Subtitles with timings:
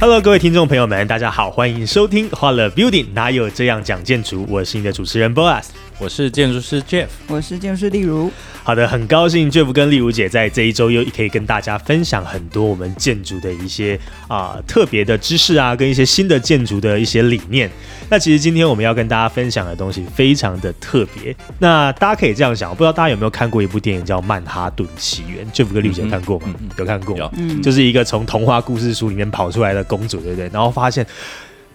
[0.00, 4.46] Hello，各位听众朋友们，大家好，欢迎收听欢乐 Building，哪有这样讲建筑？
[4.48, 5.64] 我是你的主持人 Boas，
[6.00, 8.32] 我是建筑师 Jeff，我是建筑师例如。
[8.62, 17.70] 好的，很高兴 Jeff 跟丽如姐在这一周又可以跟大家分享很多我们建筑的一些啊特别的知识啊，跟一些新的建筑的一些理念。
[18.08, 21.36] 那其实今天我们要跟大家分享的东西非常的特别。
[21.58, 26.54] 那大家可以这样想，不知道大家有没有看过一部电影叫《曼哈顿起源》？Jeff 跟丽如姐看过吗？
[26.78, 30.48] 有看过，嗯，就是一个从童话故事书里面跑出来的公主，对不对？
[30.50, 31.06] 然后发现。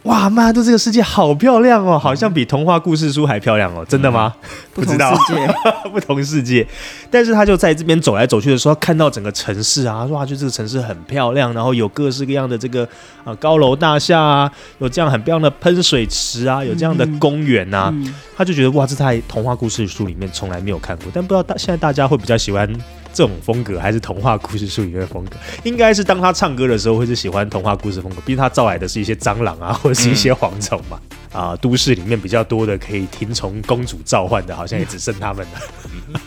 [0.06, 4.32] 哇，曼哈顿这个世界好漂亮哦，好像比童话故事书还漂亮哦，真的吗？
[4.72, 5.18] 不知道，
[5.92, 6.66] 不同世界。
[7.10, 12.88] 但是他就在这边走来走去的时候，看到整个城市啊，哇，就这个城市很漂亮，然后有各式各样的这个
[13.24, 17.92] 啊高楼大厦啊，有这样很漂亮的喷水池啊，有这样的公园啊，
[18.38, 21.08] 他就觉得哇，这在童话故事书里面从来没有看过。
[21.12, 22.72] 但不知道大现在大家会比较喜欢。
[23.16, 31.00] 这种风格还是童话故事书里面的风格，应该是当他唱歌的时候会是喜欢童话故事风格，毕竟他招来的是一些蟑螂啊，或者是一些蝗虫嘛。
[31.32, 36.22] 啊，都市里面比较多的可以听从公主召唤的，好像也只剩他们了。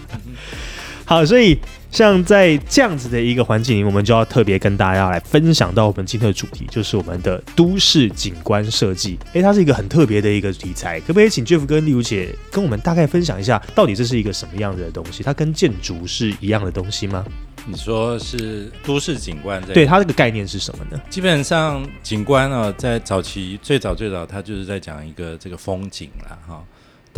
[1.08, 1.58] 好，所以
[1.90, 9.18] 像在这样子的一个环境里，我们就要特别跟大家来分享到我们今天的主题，就是我们的都市景观设计。
[9.32, 15.22] 诶，它是一个很特别的一个题材，可不可以请 Jeff 跟丽如姐跟我们大概分享一下，到底这是一个什么样的东西？
[15.22, 17.24] 它跟建筑是一样的东西吗？
[17.64, 19.62] 你说是都市景观？
[19.72, 21.00] 对，它这个概念是什么呢？
[21.08, 26.62] 基本上景观啊，在早期最早最早，它就是在讲一个这个风景了哈。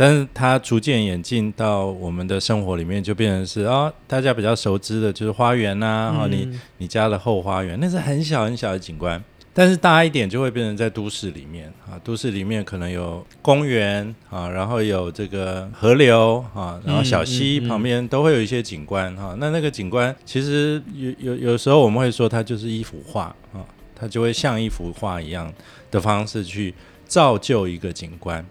[0.01, 9.23] 但是它逐渐演进到我们的生活里面，就变成是啊，大家比较熟知的就是花园呐，哈，你你家的后花园，那是很小很小的景观。
[9.53, 19.35] 但是大一点就会变成在都市里面啊，都市里面可能有公园啊，然后有这个河流啊，然后小溪旁边都会有一些景观哈。
[19.37, 23.61] 那那个景观其实有有有时候我们会说它就是一幅画啊，
[23.93, 25.53] 它就会像一幅画一样
[25.91, 26.73] 的方式去
[27.05, 28.43] 造就一个景观。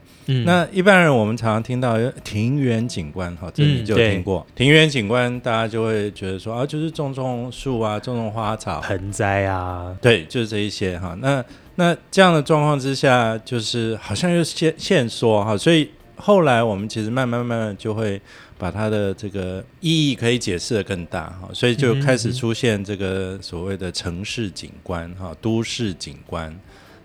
[0.44, 11.16] 那一般人我们常常听到庭园景观，哈，这你就听过庭园景观，大家就会觉得说啊，就是种种树啊，种种花草，盆栽啊，对，就是这一些哈。
[11.20, 11.44] 那
[11.76, 18.20] 那这样的状况之下，就是好像又限限缩哈，所以后来我们其实慢慢慢慢就会
[18.58, 26.54] 把它的这个意义可以解释的更大哈，所以就开始出现这个所谓的城市景观哈，都市景观。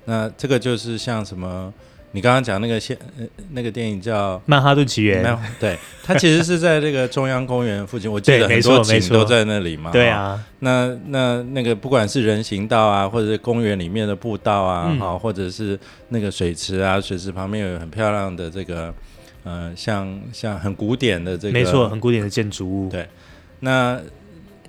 [0.05, 1.73] 那这个就是像什么？
[2.15, 2.97] 你刚刚讲那个现
[3.51, 5.21] 那个电影叫《曼哈顿奇缘》，
[5.59, 9.91] 对，它其实是在这个中央公园附近，我记得很多景都在那里嘛。
[9.91, 15.77] 对啊，那那那个不管是人行道啊，或者是公园里面的步道啊，好，或者是
[16.07, 18.93] 那个水池啊，水池旁边有很漂亮的这个，
[19.43, 22.89] 呃，像像很古典的这个，没错，很古典的建筑物。
[22.89, 23.05] 对，
[23.59, 23.99] 那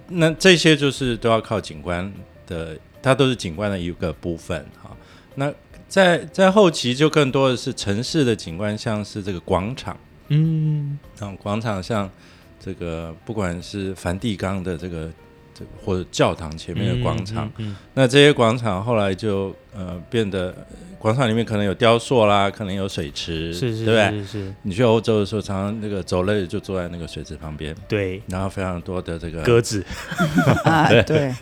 [0.08, 2.12] 那这些就是都要靠景观
[2.48, 4.90] 的，它都是景观的一个部分哈。
[5.36, 5.52] 那
[5.88, 9.96] 在在后期就更多的是城市的景观，像是这个广场，
[10.28, 12.10] 嗯，啊，广场像
[12.58, 15.08] 这个不管是梵蒂冈的这个
[15.54, 20.52] 这个或者教堂前面的广场，嗯那这些广场后来就呃变得
[20.98, 24.24] 广场里面可能有雕塑啦，可能有水池，是是，对不对？
[24.24, 24.52] 是。
[24.62, 29.84] 你去欧洲的时候，常常那个走累就坐在那个水池旁边，对，然后非常多的这个鸽子，
[31.06, 31.32] 对，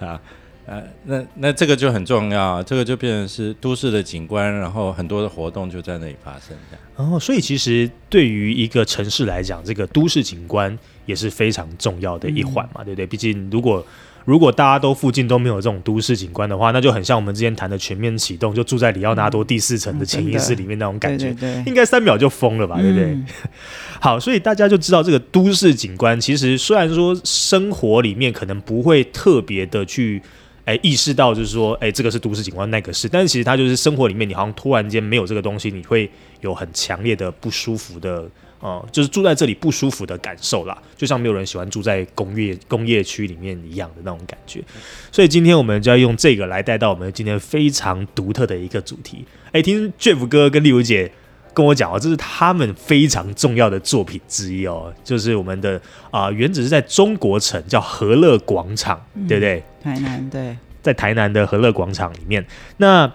[0.00, 0.20] 啊。
[0.64, 6.56] 呃，那那这个就很重要，这个就变成是都市的景观，然后很多的活动就在那里发生。
[6.96, 13.04] 然后，所以其实对于一个城市来讲，这个都市景观也是非常重要的一环嘛，对不对？
[13.04, 13.84] 毕竟如果
[14.24, 21.34] 如果大家都附近都没有这种都市景观的话，那就很像我们之前谈的全面启动，就住在里奥纳多第四层的潜意识里面那种感觉，
[21.66, 23.18] 应该三秒就疯了吧，对不对？
[24.00, 30.22] 好，所以大家就知道这个都市景观，其实虽然说生活里面可能不会特别的去。
[30.64, 36.08] 哎，意识到就是说，哎，这个是都市景观，那个是，但是其实它就是生活里面，你好像突然间没有这个东西，你会
[36.40, 38.28] 有很强烈的不舒服的，
[38.60, 44.62] 呃，就是住在这里不舒服的感受啦，就像没有人喜欢住在工业工业区里面一样的那种感觉。
[45.10, 49.24] 所以今天我们就要用这个来带到我们今天非常独特的一个主题。
[49.50, 51.10] 哎，听 Jeff 哥跟丽如姐
[51.54, 59.62] 跟我讲哦，这是他们非常重要的作品之一哦，就是我们的啊、原址是在中国城，叫和乐广场，对不对？
[59.82, 62.44] 台南对，在台南的和乐广场里面。
[62.76, 63.12] 那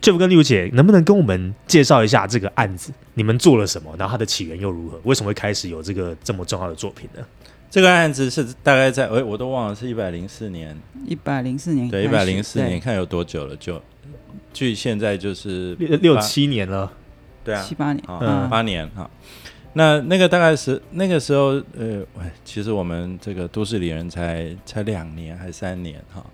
[0.00, 2.92] Jeff 跟六姐能不能跟我们介绍一下这个案子？
[3.14, 3.94] 你们做了什么？
[3.98, 5.00] 然后它的起源又如何？
[5.04, 7.24] 为什么会开始有这个这么重要的作品呢？
[7.68, 13.56] 这个案子是大概在哎，我都忘了是一百零四年，一百零四年对，一百零四年，对看有多久了？
[13.56, 13.82] 就
[14.52, 16.90] 距现在就是六六七年了，
[17.46, 19.08] 对啊七，八年，啊、嗯八年哈。
[19.74, 26.24] 那那个大概是那个时候，呃，喂其实我们这个都市里人才才两年还三年哈。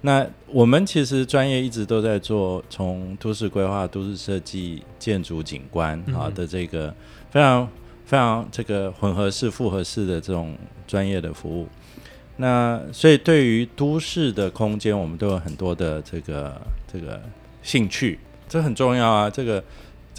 [0.00, 6.94] 那我们其实专业一直都在做从都市规划、都市设计、建筑景观啊嗯的这个
[7.30, 7.68] 非常
[8.04, 10.56] 非常这个混合式、复合式的这种
[10.86, 11.68] 专业的服务。
[12.36, 16.58] 那所以对于都市的空间，我们都有很多的这个
[16.90, 17.20] 这个
[17.62, 18.18] 兴趣，
[18.48, 19.28] 这很重要啊。
[19.28, 19.62] 这个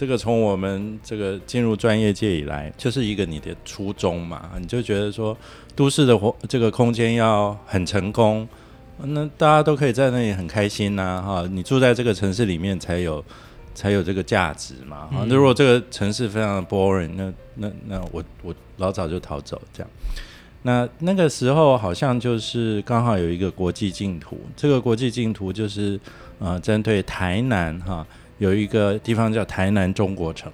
[0.00, 5.36] 这个从我们这个进入专业界以来，就是一个你的初衷嘛，你就觉得说
[5.76, 8.48] 都市的活这个空间要很成功，
[8.96, 13.22] 那大家都可以在那里很开心呐、哈，你住在这个城市里面才有
[13.74, 19.90] 才有这个价值嘛，哈、那如果这个城市非常的 boring，那那那我我老早就逃走这样。
[20.62, 26.00] 那那个时候好像就是刚好有一个国际净土，这个国际净土就是
[26.38, 28.06] 呃针对台南哈
[28.40, 30.50] 有一个地方叫台南中国城。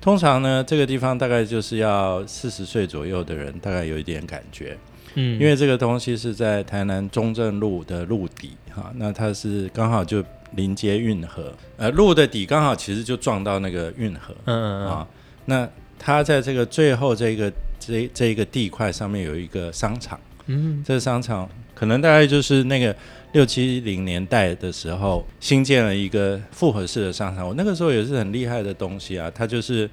[0.00, 4.76] 通常呢，这个地方大概就是要四十岁左右的人，大概有一点感觉，
[5.14, 5.38] 嗯。
[5.40, 14.86] 因为这个东西是在台南中正路的路底哈，那它是刚好就临接运河，呃，路的底刚好其实就撞到那个运河，嗯嗯嗯。
[14.86, 15.08] 啊，
[15.46, 15.68] 那
[15.98, 20.82] 它在这个最后这个这这一个地块上面有一个商场，嗯。
[20.86, 22.94] 这个商场可能大概就是那个
[23.32, 29.88] 六七零年代的时候新建了一个复合式的商场，我那个时候也是很厉害的东西啊，它就是。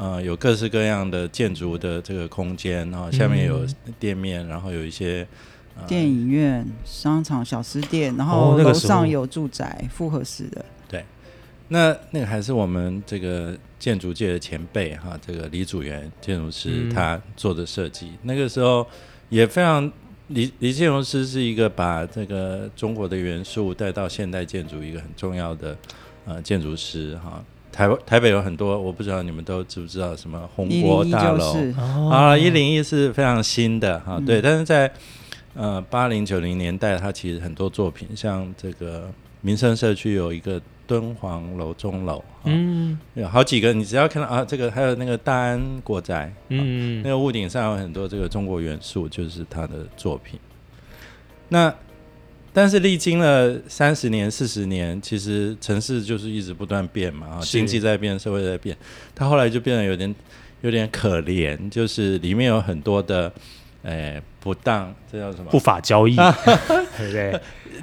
[0.00, 3.66] 呃，有各式各样的建筑的这个空间，然后下面有
[3.98, 5.26] 店面，然后有一些、
[5.76, 11.04] 呃、电影院、商场、小吃店，然哦后楼上有住宅，复合式的，对。
[11.66, 16.90] 那那个还是我们这个建筑界的前辈哈，这个李祖元建筑师嗯。
[16.90, 18.86] 他做的设计，那个时候
[19.30, 19.90] 也非常
[20.28, 25.76] 李李建荣师是一个把这个中国的元素带到现代建筑一个很重要的
[26.24, 27.42] 呃建筑师哈。
[27.70, 34.90] 台湾台北有很多，我不知道你们都知不知道什么红一零一国大楼就是哦啊，一零一是非常新的哈，嗯对，但是在
[35.54, 39.08] 呃八零九零年代，它其实很多作品，像这个
[39.42, 43.22] 民生社区有一个敦煌楼钟楼，嗯，嗯。
[43.22, 50.40] 有好几个，你只要看到啊，这个还有那个大安国宅，嗯，嗯那个屋顶上有很多这个中国元素，就是他的作品。
[51.50, 51.72] 那
[52.52, 57.52] 但是历经了三十年、四十年，其实城市就是一直不断变嘛，啊，是。
[57.52, 58.76] 经济在变，社会在变，
[59.14, 60.12] 他后来就变得有点
[60.62, 63.30] 有点可怜，就是里面有很多的，
[63.82, 65.50] 诶、不当，这叫什么？
[65.50, 65.58] 不？
[65.58, 66.16] 法交易，
[66.96, 67.40] 对不对？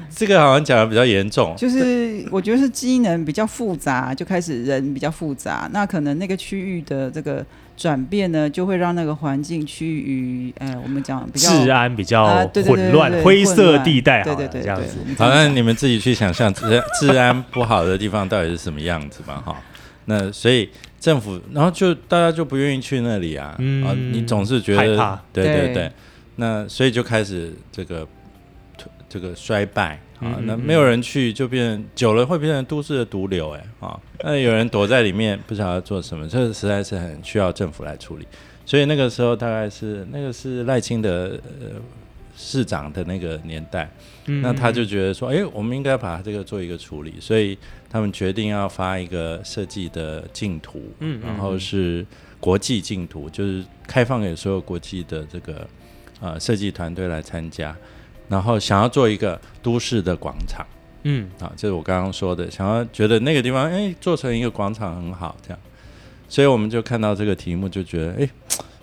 [0.10, 7.46] 这个好像讲的比较严重，就是我觉得是机能比较复杂，就开始人比较复杂，那可能那个区域的这个
[7.76, 14.96] 转变呢，就会让那个环境趋于，呃，我们讲比较治安比较混乱灰色地带，对对对，这样子。
[14.96, 16.62] 对我们好，这样讲那你们自己去想象治
[17.00, 19.42] 治安不好的地方到底是什么样子嘛？
[19.46, 19.56] 哈，
[20.06, 20.70] 那所以
[21.00, 25.92] 政府，然后就大家就不愿意去那里啊，嗯啊，你总是觉得害怕，对对对对，
[26.38, 28.08] 那所以就开始这个
[29.08, 38.28] 这个衰败啊那没有人去，就变久了会变成都市的毒瘤哎啊，那有人躲在里面不晓得做什么，这实在是很需要政府来处理。
[38.66, 41.80] 所以那个时候大概是那个是赖清德呃
[42.36, 43.90] 市长的那个年代，
[44.26, 47.58] 嗯那他就觉得说，哎、我们应该把这个做一个处理，所以
[47.90, 50.82] 他们决定要发一个设计的净土，
[51.22, 52.06] 然后是
[52.40, 55.68] 国际净土，就是开放给所有国际的这个
[56.20, 57.76] 呃设计团队来参加，
[58.30, 60.66] 然后想要做一个都市的广场。
[61.04, 61.30] 嗯。
[61.40, 65.60] 啊，这是我刚刚说的，想要觉得那个地方哎做成一个广场很好这样，
[66.28, 68.30] 所以我们就看到这个题目就觉得，哎，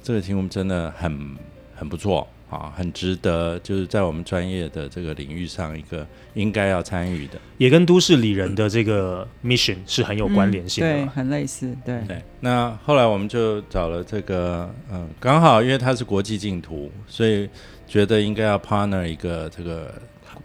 [0.03, 1.37] 这个题目真的很
[1.75, 2.27] 很不错。
[2.53, 7.39] 啊，很值得，就是在我们专业的这个领域上，一个应该要参与的。
[7.57, 17.49] 也跟都市里人的这个 mission 是很有关联性的对，很类似，对，对，那后来我们就找了这个，嗯，刚好因为它是国际净土，所以
[17.93, 19.93] 觉得应该要 partner 一个这个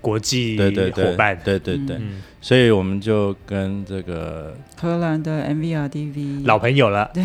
[0.02, 7.24] 国际对对对伙伴，对对对，嗯，所以我们就跟这个荷兰的 MVRDV 老朋友了，对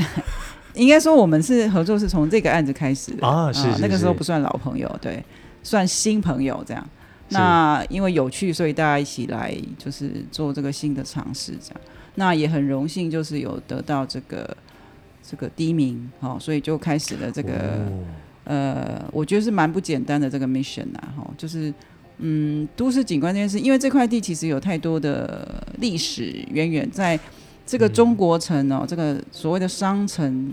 [0.75, 3.27] 应该说我们是合作是从这个案子开始的。
[3.27, 5.21] 啊是是那个时候不算老朋友，对，
[5.65, 6.89] 算新朋友这样。
[7.31, 11.81] 那因为有趣，所以大家一起来就是做这个新的尝试，这样。
[12.15, 14.57] 那也很荣幸，就是有得到这个
[15.21, 18.07] 这个第一名，哦、所以就开始了这个、哦
[18.45, 21.73] 呃，我觉得是蛮不简单的这个 mission 啊，哈、就是
[22.19, 27.19] 嗯，都市景观这件事，因为这块地其实有太多的历史渊源，在
[27.67, 30.53] 这个中国城哦，这个所谓的商城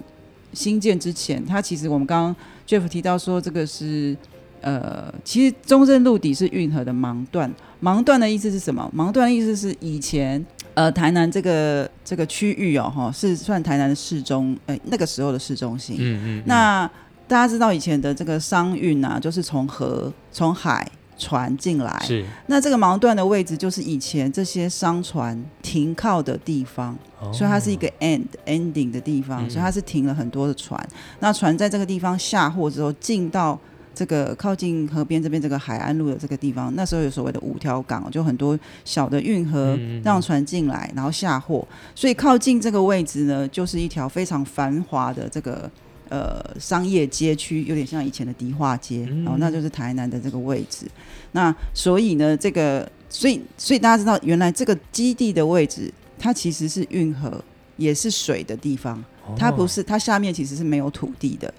[0.53, 2.35] 新建之前，它其实我们刚刚
[2.67, 4.15] Jeff 提到说，这个是
[4.61, 8.91] 呃，其实中正路底是运河的盲段，盲段的意思是什么？
[8.95, 10.43] 盲段的意思是以前
[10.73, 15.97] 呃台南这个这个区域哦，哈，是算台南的市中，呃那个时候的市中心。
[15.99, 16.89] 嗯嗯，那
[17.29, 22.01] 大家知道以前的这个商运啊，就是从河、从海船进来。
[22.03, 30.83] 是，那这个盲段的位置，就是以前这些商船停靠的地方，哦所以它是一个 end ending 的地方，嗯所以它是停了很多的船。
[31.19, 33.59] 那船在这个地方下货之后，进到
[33.93, 41.67] 这个靠近河边这边这个海岸路的这个地方，那时候有所谓的五条港，就很多小的运河让船进来，然后下货。
[41.93, 45.69] 所以靠近这个位置呢，就是一条非常繁华的这个
[46.09, 50.85] 呃商业街区，有点像以前的迪化街，嗯然后那就是台南的这个位置。
[51.31, 57.43] 那所以呢，这个所以所以大家知道，原来这个基地的位置，它其实是运河，
[57.77, 59.03] 也是水的地方。
[59.37, 61.53] 它不是，它下面其实是没有土地的。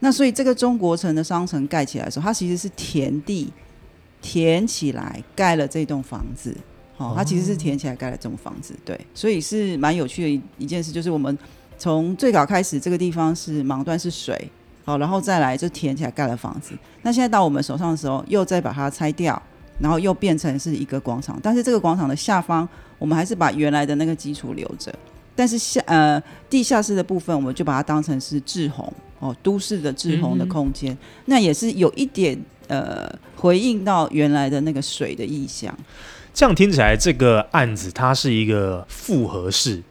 [0.00, 3.48] 那所以这个中国城的商城盖起来的时候，它其实是田地
[4.20, 6.56] 填起来盖了这栋房子。
[6.96, 11.36] 哦，它其实是填起来盖了这栋房子，对，所以是蛮有趣的一一件事，就是我们
[11.82, 14.48] 从最早开始，这个地方是盲段是水，
[14.84, 16.78] 好，然后再来就填起来盖了房子。
[17.02, 19.42] 那现在到我们手上的时候，又再把它拆掉，
[19.80, 22.68] 然后又变成是一个广场，但是这个广场的下方，
[23.00, 24.94] 我们还是把原来的那个基础留着。
[25.34, 35.76] 但是下呃地下室的部分，我们就把它当成是滞洪哦，都市的滞洪的空间，那也是有一点呃回应到原来的那个水的意象。
[36.32, 39.82] 这样听起来，这个案子它是一个复合式，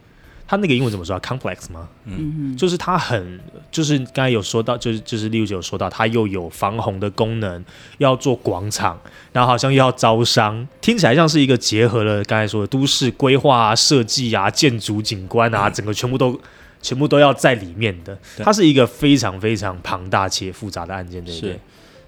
[0.52, 1.88] 它那个英文怎么说啊？complex 吗？
[2.04, 3.40] 嗯哼，就是它很，
[3.70, 7.64] 就是刚才有说到，就是就是例如有说到，它又有防洪的功能，
[7.96, 9.00] 要做广场，
[9.32, 16.38] 然后好像又要招商，听起来像是一个结合了刚才说的都市规划啊、设计啊、建筑景观啊，整个全部都
[16.82, 18.18] 全部都要在里面的。
[18.36, 21.60] 它是一个非常非常庞大且复杂的案件，对不对是？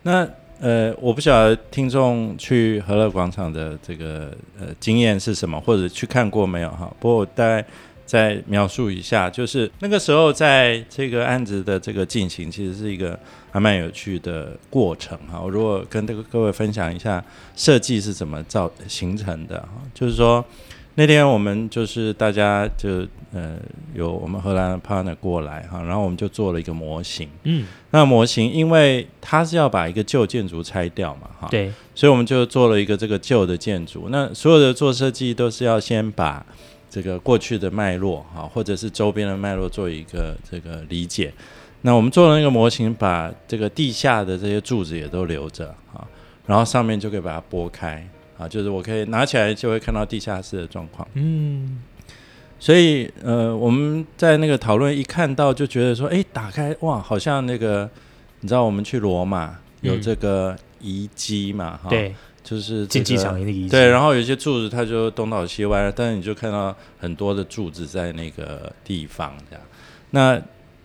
[0.02, 0.28] 那
[0.60, 6.92] 呃，我不晓得听众去和乐广场的这个呃经验是什么，或者去看过没有哈？
[7.00, 7.64] 不过我大概
[8.04, 13.18] 再描述一下，就是那个时候在这个案子的这个进行，其实是一个
[13.50, 15.40] 还蛮有趣的过程哈。
[15.40, 17.24] 我如果跟这个各位分享一下
[17.56, 20.44] 设计是怎么造形成的哈，就是说。
[20.96, 23.56] 那天我们就是大家就呃
[23.94, 34.06] 有我们荷兰的 partner 过来哈，然后我们就做了一个模型，嗯，那模型因为它是要把一个旧建筑拆掉嘛，哈，，对，所以我们就做了一个这个旧的建筑。
[34.10, 36.46] 那所有的做设计都是要先把
[36.94, 41.32] 这个过去的脉络哈，或者是周边的脉络做一个这个理解。
[41.80, 46.06] 那我们做了那个模型，把这个地下的这些柱子也都留着啊，
[46.46, 48.08] 然后上面就可以把它拨开
[48.38, 51.06] 啊，就是我可以拿起来就会看到地下室的状况。
[51.14, 51.82] 嗯，
[52.60, 57.90] 所以呃，我们在那个讨论一看到就觉得说，哎，打开哇，好像那个
[58.38, 63.36] 你知道我们去罗马有嗯这个遗迹嘛，哈、，对，就是、竞技场。
[63.36, 69.64] 那个遗迹，对，然后有些柱子它就东倒西歪，但是你就看到很多的柱子在那个地方这样。
[70.10, 70.40] 那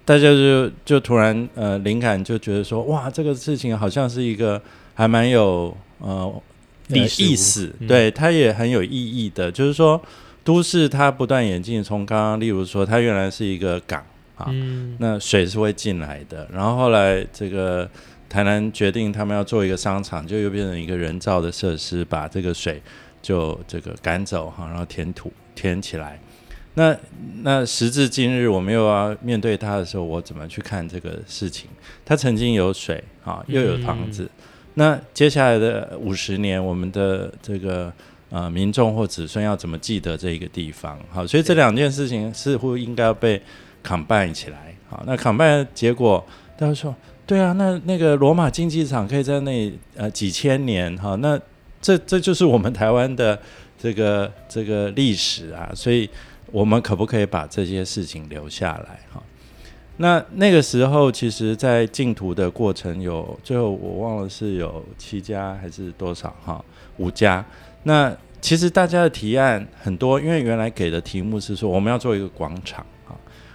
[0.05, 4.59] 大家就就突然呃灵感就觉得说，哇，这个事情好像是一个
[4.95, 6.41] 还蛮有呃
[6.87, 9.51] 历史意思，嗯对，它也很有意义的。
[9.51, 10.01] 就是说，
[10.43, 14.03] 都市它不断演进，从刚刚例如说，它原来是一个港
[14.35, 17.87] 啊，嗯，那水是会进来的，然后后来这个
[18.29, 22.81] 台南决定他们要做一个商场，就又变成一个人造的设施，把这个水
[23.21, 26.19] 就这个赶走哈，然后填土填起来。
[26.75, 26.95] 那
[27.41, 31.67] 那时至今日，我们又要面对它的时候，我怎么去看这个事情？
[32.05, 34.29] 它曾经有水啊，又有房子。
[34.75, 37.91] 那接下来的五十年，我们的这个
[38.29, 40.97] 呃民众或子孙要怎么记得这一个地方？
[41.09, 43.41] 好，所以这两件事情似乎应该要被
[43.83, 44.73] combine 起来。
[44.87, 46.95] 好，那 combine 的结果，大家说，
[47.29, 51.39] 对啊，那那个罗马竞技场可以在那呃几千年哈，那
[51.79, 53.39] 这这就是我们台湾的
[53.77, 56.09] 这个这个历史啊，所以
[56.51, 59.21] 我们可不可以把这些事情留下来哈？
[59.97, 66.65] 那那个时候，其实，在竞图的过程有，最后我忘了是有七家还是多少哈，
[66.97, 67.45] 五家。
[67.83, 73.13] 那其实大家的提案很多，因为原来给的题目是说我们要做一个广场啊，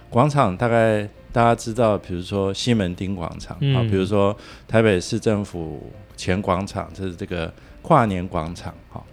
[0.09, 4.33] 广场大概大家知道，比如说西门町广场啊，嗯比如说
[4.69, 9.03] 台北市政府前广场，这是这个跨年广场哈。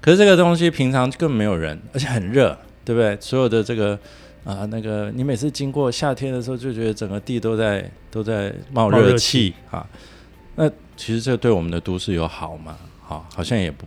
[0.00, 3.16] 可是这个东西平常根本没有人，而且很热对不对？
[3.20, 3.96] 所有的这个
[4.42, 9.86] 啊、那个你每次经过夏天的时候，就觉得整个地都在都在冒热气啊。
[10.56, 12.76] 那其实这对我们的都市有好吗？
[13.02, 13.86] 好，好像也不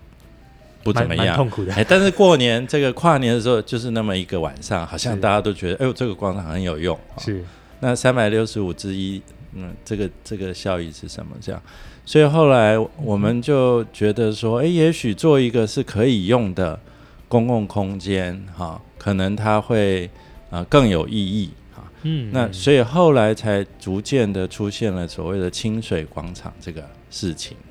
[0.83, 1.35] 不怎么样。
[1.35, 1.73] 痛苦的。
[1.73, 6.95] 哎，但是过年这个跨年的时候，就是那么一个晚上，好像大家都觉得，哎呦，这个广场很有用。
[7.15, 7.43] 啊是，
[7.79, 9.21] 那三百六十五之一，
[9.53, 11.35] 嗯，这个这个效益是什么？
[11.41, 11.61] 这样，
[12.05, 16.79] 所以后来我们就觉得说，哎，也许做一个是可以用的
[17.27, 20.09] 公共空间，哈、可能它会
[20.49, 27.55] 呃更有意义哈、嗯那所以后来才逐渐的出现了所谓的清水广场这个事情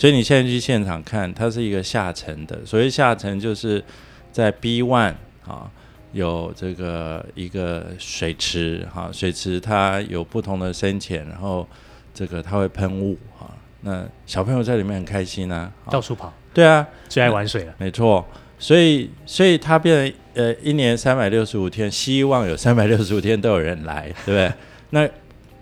[0.00, 3.84] 所以你现在去现场看，它是一个下沉的，所谓下沉就是
[4.32, 5.12] 在 B one
[5.46, 5.70] 啊。
[6.12, 11.68] 有这个一个水池哈，水池它有不同的深浅，然后
[12.14, 13.48] 这个它会喷雾哈，
[13.82, 17.74] 那小朋友在里面很开心啊，啊到处跑，对啊，最爱玩水了。
[17.76, 18.26] 没错，
[18.58, 24.52] 所以所以它变成呃一年三百六十五天，希望有三百六十五天都有人来，对不对？
[24.90, 25.08] 那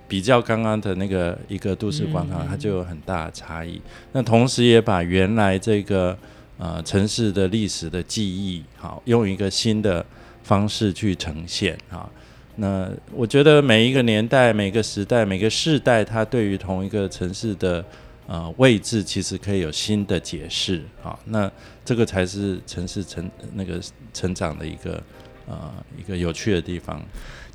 [0.09, 3.81] 比较刚刚的那个一个都市广场，它就有很大的差异。
[4.13, 6.17] 那同时也把原来这个
[6.57, 10.05] 呃城市的历史的记忆，好用一个新的
[10.43, 12.09] 方式去呈现啊。
[12.57, 17.85] 那我觉得每一个年代、每个时代、每个世代，它对于同一个城市的
[18.27, 21.17] 呃位置，其实可以有新的解释啊。
[21.27, 21.49] 那
[21.85, 23.79] 这个才是城市成那个
[24.13, 25.01] 成长的一个
[25.47, 27.01] 呃一个有趣的地方。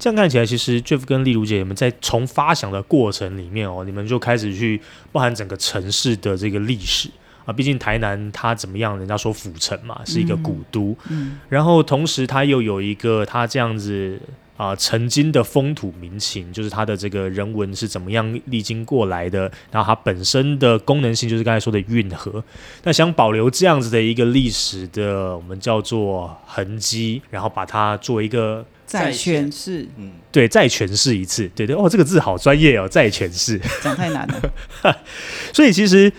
[0.03, 4.81] 这样看起来，其实 Jeff 跟丽如姐你们在从发想的过程里面哦，你们就开始去
[5.13, 7.10] 包含整个城市的这个历史
[7.45, 7.53] 啊。
[7.53, 14.19] 毕竟台南它怎么样，人家说府城嘛，是一个古都，嗯然后同时它又有一个它这样子
[14.57, 22.43] 啊、曾经的风土民情，就是它的这个人文是怎么样历经过来的，然后它本身的功能性就是刚才说的运河。
[22.83, 28.63] 那想保留这样子的一个历史的，我们叫做痕迹，然后把它做一个
[28.94, 33.60] 再诠释，嗯，对，再诠释一次，对对，哦，这个字好专业哦，再诠释。
[33.82, 34.96] 讲太难了。
[35.52, 36.14] 所以其实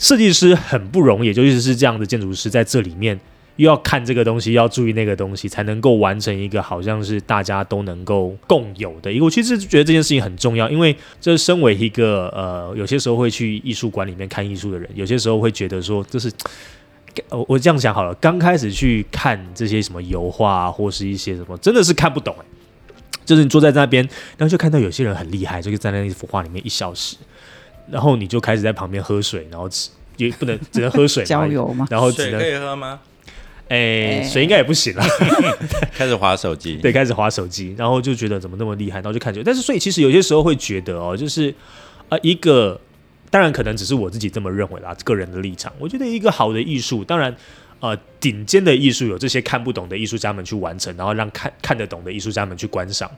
[0.00, 3.16] 设计师很不容易，尤其是这样的建筑师在这里面
[3.54, 9.24] 又要看这个东西，要注意那个东西，才能够完成一个好像是大家都能够共有的一个。
[9.24, 16.28] 我其实觉得这件事情很重要，因为这身为一个呃，有些时候会去艺术馆里面看艺术的人，有些时候会觉得说，这是。
[17.30, 22.44] 我我这样想好了，刚开始去看这些什么油画、啊、或是一些什么，真的是看不懂哎、
[23.24, 24.02] 就是你坐在那边，
[24.36, 27.16] 然后就看到有些人很厉害，就站在那幅画里面一小时，
[27.90, 33.00] 然后你就开始在旁边喝水，然后吃也不能只能喝水嘛郊，游嘛，然后只能水可以喝吗？
[33.68, 34.22] 哎、哎。
[34.22, 35.04] 水应该也不行了，
[35.94, 41.50] 开始划手机，对，开始划手机，然后就觉得怎么那么厉害，然后就看着，但是所以其实有些时候会觉得哦，就是
[42.08, 42.80] 啊、呃一个
[43.30, 47.36] 当然可能只是我自己这么认为啦，个人的立场，我觉得一个好的艺术，当然。
[47.80, 53.08] 呃，顶尖的艺术有这些看不懂的艺术家们去完成，然后让看看得懂的艺术家们去观赏。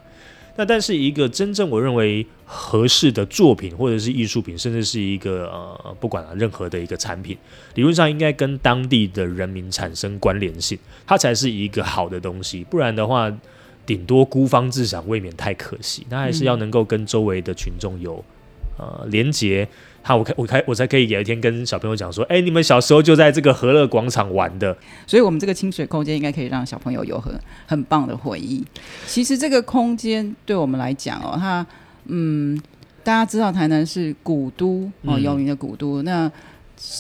[0.54, 7.34] 那但是一个真正我认为合适的作品，或者是艺术品，甚至是一个呃，不管、啊、任何的一个产品，
[7.74, 12.62] 理论上应该跟当地的人民产生关联性，它才是一个好的东西。
[12.64, 13.34] 不然的话，
[13.86, 16.06] 顶多孤芳自赏，未免太可惜。
[16.10, 18.22] 那还是要能够跟周围的群众有
[18.76, 19.66] 呃连结。
[20.02, 27.32] 他我开我开我才可以有一天跟小朋友讲说，哎、你们小时候就在这个和乐广场玩的，所以我们这个清水空间应该可以让小朋友有很
[27.66, 28.64] 很棒的回忆。
[29.06, 31.64] 其实这个空间对我们来讲哦，它
[32.06, 32.60] 嗯，
[33.04, 36.02] 大家知道台南是古都哦，嗯有名的古都。
[36.02, 36.30] 那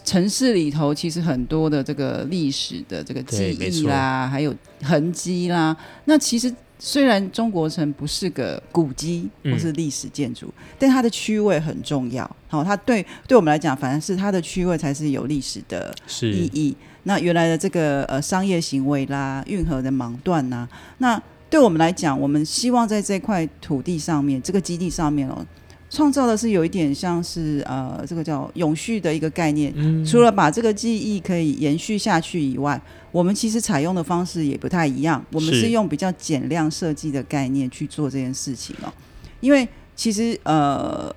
[0.04, 5.74] 城市里头其实很多的这个历史的这个记忆啦，还有痕迹啦。
[6.04, 12.28] 那其实虽然中国城不是个古迹嗯或是历史建筑，但它的区位很重要。
[12.48, 16.76] 好、它对对我们来讲，反而是它的区位才是有历史的意是义。
[17.04, 25.44] 那原来的这个呃商业行为啦，运河的盲段呐、那对我们来讲，我们希望在这块土地上面，这个基地上面哦，
[25.90, 29.70] 创造的是有一点像是呃这个叫永续的一个概念。
[29.76, 32.80] 嗯除了把这个记忆可以延续下去以外，
[33.12, 35.22] 我们其实采用的方式也不太一样。
[35.32, 38.90] 我们是是用比较减量设计的概念去做这件事情哦，
[39.40, 41.14] 因为其实呃。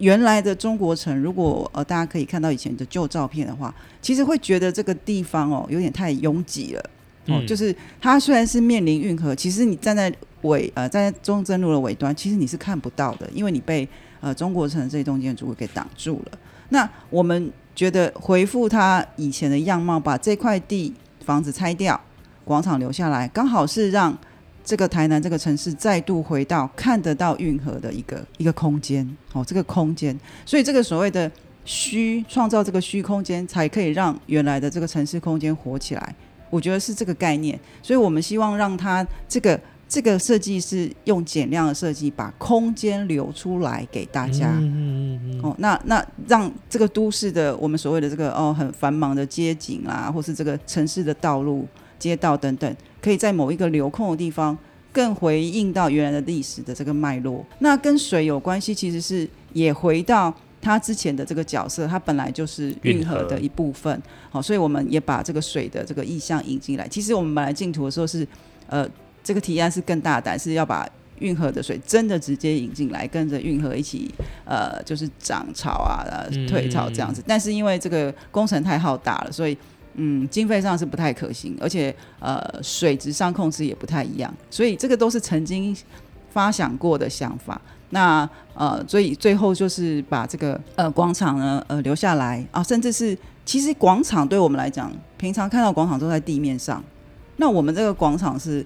[0.00, 6.80] 原来的中国城，如果呃大家可以看到以前的旧照片的话，其实会觉得这个地方哦有点太拥挤了。
[7.26, 10.10] 哦，嗯就是它虽然是面临运河，其实你站在
[10.42, 13.88] 尾呃在中正路的尾端，其实你是看不到的，因为你被
[14.20, 16.38] 呃中国城这栋建筑物给挡住了。
[16.70, 22.00] 那我们觉得回复它以前的样貌，把这块地房子拆掉，
[22.44, 24.16] 广场留下来，刚好是让
[24.62, 29.08] 这个台南这个城市再度回到看得到运河的一个一个空间。
[29.32, 31.30] 哦，这个空间，所以这个所谓的
[31.64, 36.14] 虚创造这个虚空间，才可以让原来的这个城市空间活起来。
[36.50, 39.58] 我觉得是这个概念，所以我们希望让它这个
[39.90, 44.52] 这个设计是用减量的设计，把空间留出来给大家。
[44.52, 51.66] 嗯嗯嗯哦，那那让这个都市的我们所谓的这个哦很繁忙的街景啊，或是这个城市的道路、
[51.98, 54.56] 街道等等，可以在某一个留空的地方，
[54.92, 57.44] 更回应到原来的历史的这个脉络。
[57.58, 64.00] 那跟水有关系，其实是也回到他之前的这个角色，它本来就是运河的一部分。
[64.30, 66.86] 好，所以我们也把这个水的这个意象引进来。
[66.86, 68.24] 其实我们本来进图的时候是，
[68.68, 68.88] 呃，
[69.22, 74.10] 这个提案是更大胆，是要把运河的水真的直接引进来，跟着运河一起，
[74.44, 76.04] 呃，就是涨潮啊、
[76.48, 77.22] 退潮这样子。
[77.26, 79.56] 但是因为这个工程太浩大了，所以
[79.94, 85.76] 嗯，经费上是不太可行，而且呃，水质上控制也不太一样，所以这个都是曾经
[86.30, 87.60] 发想过的想法。
[87.90, 96.82] 那呃，所以最后就是把这个呃广场呢呃留下来啊，甚至是其实广场对我们来讲，平常看到广场都在地面上，
[97.36, 98.64] 那我们这个广场是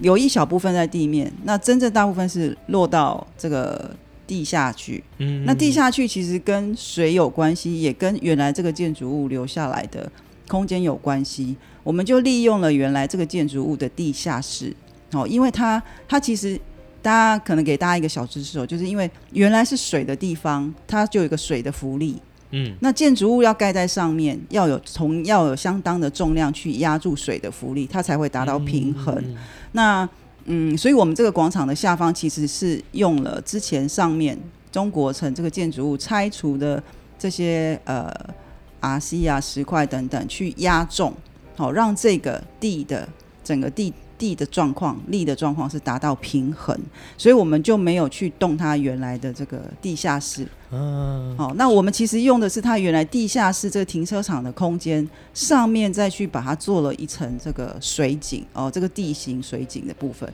[0.00, 3.94] 有一小部分在地面，那真正大部分是落到这个
[4.26, 5.02] 地下去。
[5.18, 10.10] 嗯那地下去其实跟水有关系，也跟原来这个建筑物留下来的
[10.48, 11.56] 空间有关系。
[11.82, 14.74] 我们就利用了原来这个建筑物的地下室，
[15.12, 16.58] 哦，因为它它其实
[17.02, 22.16] 大家可能给大家一个小知识哦，就是因为原来是水的地方，它就有一个水的浮力。
[22.54, 29.14] 嗯那建筑物要盖在上面，要有从要有相当的重量去压住水的浮力，它才会达到平衡。
[29.18, 29.36] 嗯
[29.72, 30.08] 那
[30.46, 34.38] 嗯，所以我们这个广场的下方其实是用了之前上面
[34.70, 36.82] 中国城这个建筑物拆除的
[37.18, 38.12] 这些呃
[38.80, 41.14] RC 啊石块等等去压重，
[41.56, 43.08] 好、让这个地的
[43.42, 43.92] 整个地
[44.24, 46.74] 地的状况力的状况是达到平衡，
[47.18, 50.46] 所以我们就没有去动它原来的这个地下室。
[50.70, 60.26] 嗯好、那我们其实用的是它原来地下室这个停车场的空间，上面再去把它做了一层这个水景哦，这个地形水景的部分。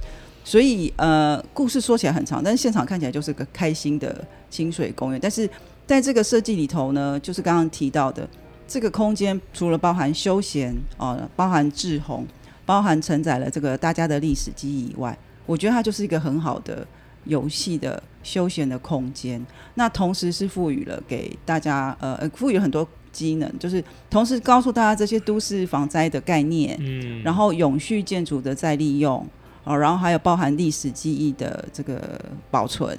[0.45, 5.21] 所以呃，故事说起来很长，但是现场看起来就是个开心的清水公园。
[5.21, 5.51] 但是
[5.85, 8.27] 在这个设计里头呢，就是刚刚提到的
[8.69, 12.25] 这个空间，除了包含休闲哦、包含志宏，
[12.71, 16.87] 包含承载了这个大家的历史记忆以外，我觉得它就是一个很好的
[17.25, 19.45] 游戏的休闲的空间。
[19.75, 29.27] 那同时是赋予了给大家呃呃赋予了很多机能，就是同时告诉大家这些都市防灾的概念，嗯然后永续建筑的再利用
[29.65, 32.21] 哦，然后还有包含历史记忆的这个
[32.53, 32.97] 保存。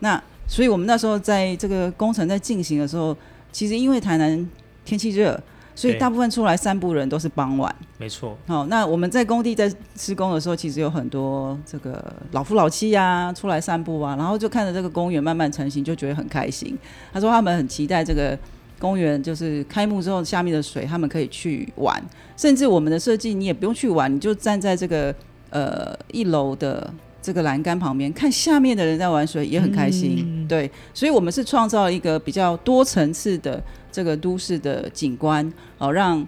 [0.00, 3.16] 那所以我们那时候在这个工程在进行的时候，
[3.50, 4.46] 其实因为台南
[4.84, 5.42] 天气热，
[5.74, 7.74] 所以大部分出来散步的人都是傍晚。
[7.98, 16.78] 没错，好、那我们在工地在施工的时候，其实有很多这个老夫老妻啊出来散步啊，然后就看着这个公园慢慢成型，就觉得很开心。
[17.12, 18.38] 他说他们很期待这个
[18.78, 22.02] 公园就是开幕之后下面的水，他们可以去玩，
[22.36, 25.14] 甚至我们的设计你也不用去玩，你就站在这个
[25.50, 26.92] 呃一楼的。
[27.24, 36.26] 这个栏杆旁边看下面的人在玩水也很开心，嗯对，所以我们是创造了一个比较多层次的这个都市的景观，哦，让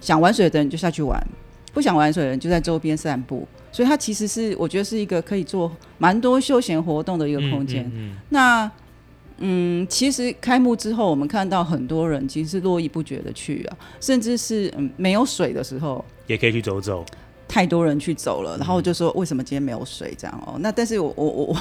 [0.00, 1.16] 想玩水的人就下去玩，
[1.72, 3.46] 不想玩水的人就在周边散步。
[3.70, 7.84] 所以它其实是我觉得是一个可以做蛮多休闲活动的一个空间。
[7.84, 8.70] 嗯嗯那
[9.40, 17.06] 嗯，其实开幕之后，我们看到很多人其实是络绎不绝的去啊，甚至是嗯没有水的时候，也可以去走走。
[17.48, 20.56] 太多人去走了，然后我就说为什么今天没有水这样哦？
[20.60, 21.56] 那但是我我我我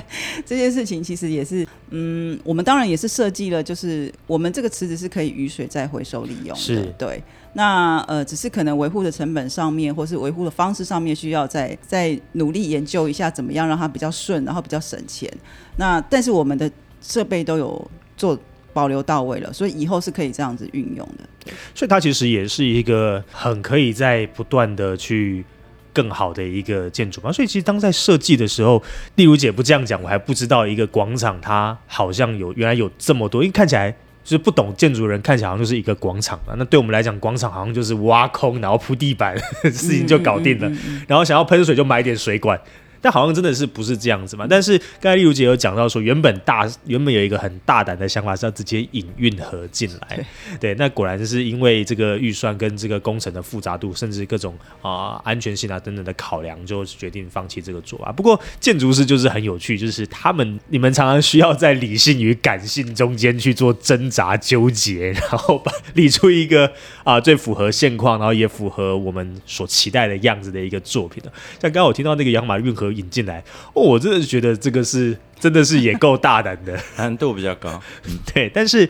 [0.44, 7.22] 这件事情其实也是，嗯，我们当然也是设计了，就是我们这个池子是可以雨水再回收利用的，是对。
[7.54, 15.30] 那呃，只是可能维护的成本上面，或是维护的方式上面，需要再再努力研究一下，怎么样让它比较顺，然后比较省钱。
[15.76, 16.70] 那但是我们的
[17.02, 18.38] 设备都有做
[18.72, 21.52] 保留到位了，所以以后是可以这样子运用的。
[21.74, 25.44] 所以它其实也是一个很可以在不断的去
[25.92, 27.32] 更好的一个建筑嘛。
[27.32, 28.82] 所以其实当在设计的时候，
[29.16, 33.94] 例如姐不这样讲，我还不知道一个广场它好像有原来有这么多，因为看起来。
[34.24, 40.68] 就是不懂建筑人看起来好像就是一个广场啊，那对我们来讲，广场好像就是挖空然后铺地板， 事情就搞定了。
[40.68, 42.56] 嗯嗯嗯嗯然后想要喷水就买点水管，
[43.02, 44.46] 但好像真的是不是这样子嘛？
[44.48, 50.24] 但是刚才丽如姐有讲到说，原本大原本有一个很大胆的想法是要直接引运河进来，
[50.60, 58.12] 对，那果然就是因为这个预算跟这个工程的复杂度，甚至各种啊、安全性啊等等的考量，就决定放弃这个做法。
[58.12, 66.70] 不过建筑师就是很有趣，就是他们你们常常需要在理性与感性中间去做挣扎纠结，然后把理出一个
[67.02, 71.32] 啊、最符合现况，然后也符合我们所期待的样子的一个作品的。
[71.60, 73.42] 像刚刚我听到那个养马运河引进来，
[73.74, 77.82] 哦，我真的是觉得这个是真的是也够大胆的， 难度比较高。
[78.32, 78.50] 对。
[78.54, 78.88] 但是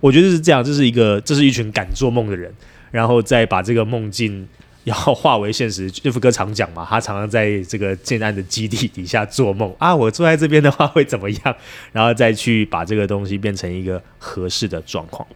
[0.00, 2.52] 我觉得是这样，这是一个这是一群敢做梦的人，
[2.90, 4.48] 然后再把这个梦境
[4.84, 5.90] 要化为现实。
[6.02, 11.56] 岳父哥常讲嘛，他常常在这个建安的基地底下做梦啊，我坐在这边的话会怎么样？
[11.92, 15.26] 然后再去把这个东西变成一个合适的状况。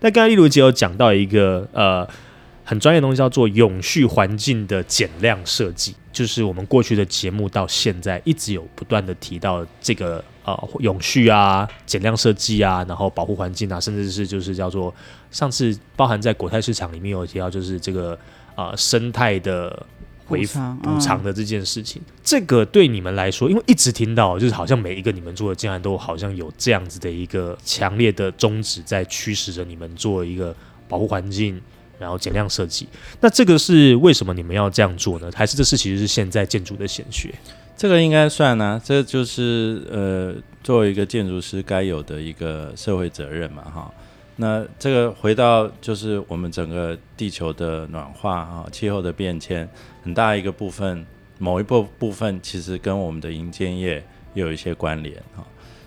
[0.00, 2.08] 那刚才例如姐有讲到一个呃
[2.68, 14.94] 很专业的东西，叫做永续环境的减量设计，就是我们过去的节目到现在一直有不断的提到这个呃永续啊、减量设计啊，然后保护环境啊，甚至是就是叫做
[15.30, 18.12] 上次包含在国泰市场里面有提到，就是这个
[18.54, 19.86] 啊、呃生态的。
[20.28, 30.54] 回补偿补偿的这件事情，这个对你们来说，因为一直听到，就是好像每一个你们做的竟然都好像有这样子的一个强烈的宗旨在驱使着你们做一个
[30.86, 31.58] 保护环境，
[31.98, 32.88] 然后减量设计。
[33.20, 35.30] 那这个是为什么你们要这样做呢？
[35.34, 37.34] 还是这是其实是现在建筑的显学？
[37.76, 43.92] 这个应该算啊，这就是呃，作为一个建筑师该有的一个社会责任嘛，哈。
[44.36, 49.68] 那这个回到就是我们整个地球的暖化啊，气候的变迁，
[50.02, 51.06] 很大一个部分，
[51.38, 55.44] 某一部部分其实跟我们的营建业有一些关联哈。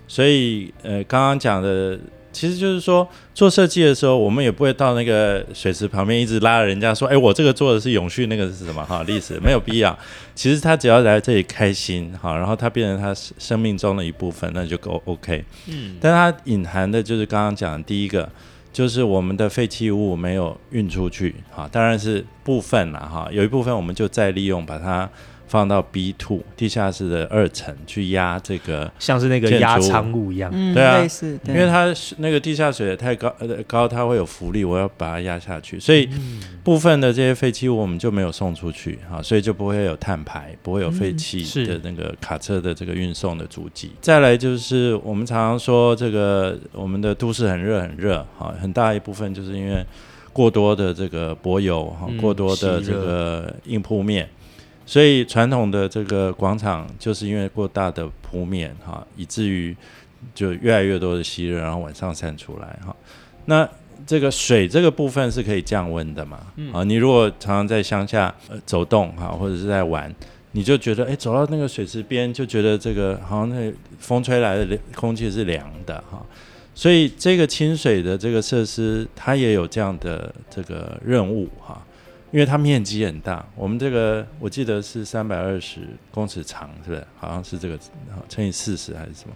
[0.08, 2.00] 所以呃，刚刚讲的。
[2.32, 9.98] 其实就是说，做设计的时候，我们也不会到那个水池旁边一直拉着人家说：“哎，我这个做的是永续，那个是什么？”哈，历史没有必要。
[10.34, 15.44] 其实他只要来这里开心，哈，然后他变成他生命中的一部分，那就够 OK。
[15.68, 18.28] 嗯，但它隐含的就是刚刚讲的第一个，
[18.72, 25.10] 就是我们的废弃物没有运出去，哈，当然是部分了，哈，有一部分我们就再利用，把它
[25.52, 30.50] 放到 B two 地下室的二层去压这个，像是那个压仓物一样。
[30.54, 36.08] 嗯，对啊类似，对因为它是那个地下水太高，呃高它会有浮力，我要把它压下去，所以
[36.64, 43.92] 部分的这些废弃物我们就没有送出去啊，所以就不会有碳排，不会有废气的那个卡车的这个运送的足迹。
[44.00, 49.86] 再来就是我们常常说这个我们的都市很热很热，啊，很大一部分就是因为
[50.32, 54.30] 过多的这个柏油哈嗯，过多的这个硬铺面。
[54.92, 59.74] 所以传统的这个广场就是因为过大的铺面哈，以至于
[60.36, 62.94] 就越来越多的吸热，然后晚上散出来哈。
[63.46, 63.66] 那
[64.06, 66.40] 这个水这个部分是可以降温的嘛？
[66.74, 70.14] 啊，你如果常常在乡下呃走动哈，或者是在玩，
[70.52, 76.22] 你就觉得哎，走到那个水池边就觉得这个好像那风吹来的空气是凉的哈。
[76.76, 81.82] 所以这个清水的这个设施，它也有这样的这个任务哈。
[82.32, 87.06] 因为它面积很大，我们这个我记得是三百二十公尺长，是不是？
[87.18, 87.78] 好像是这个
[88.10, 89.36] 好乘以四十还是什么？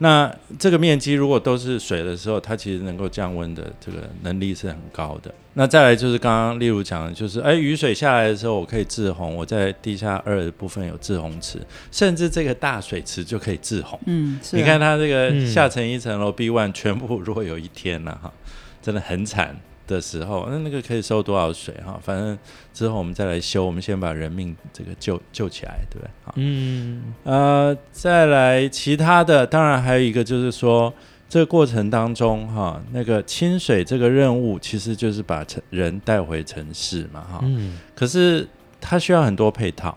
[0.00, 5.34] 那这个面积如果都是水的时候，它其实能够降温的这个能力是很高的。
[5.54, 13.98] 那再来就是刚刚例如讲的，就是哎雨水下来的时候，我可以制洪，我在地下二的部分有制洪池，甚至这个大水池就可以制洪。
[14.06, 18.32] 嗯，是啊你看它这个嗯下沉一层楼 B one 全部，如果有一天了、哈，
[18.80, 19.56] 真的很惨
[19.88, 21.98] 的时候，那那个可以收多少水哈？
[22.00, 22.38] 反正
[22.72, 26.10] 之后我们再来修，我们先把人命这个救救起来，对不对？
[26.22, 30.92] 好，嗯，呃，再来其他的，当然还有一个就是说，
[31.28, 38.46] 这个过程当中哈，那个清水这个任务其实就是把城人带回城市嘛哈，嗯，可是
[38.80, 39.96] 它需要很多配套。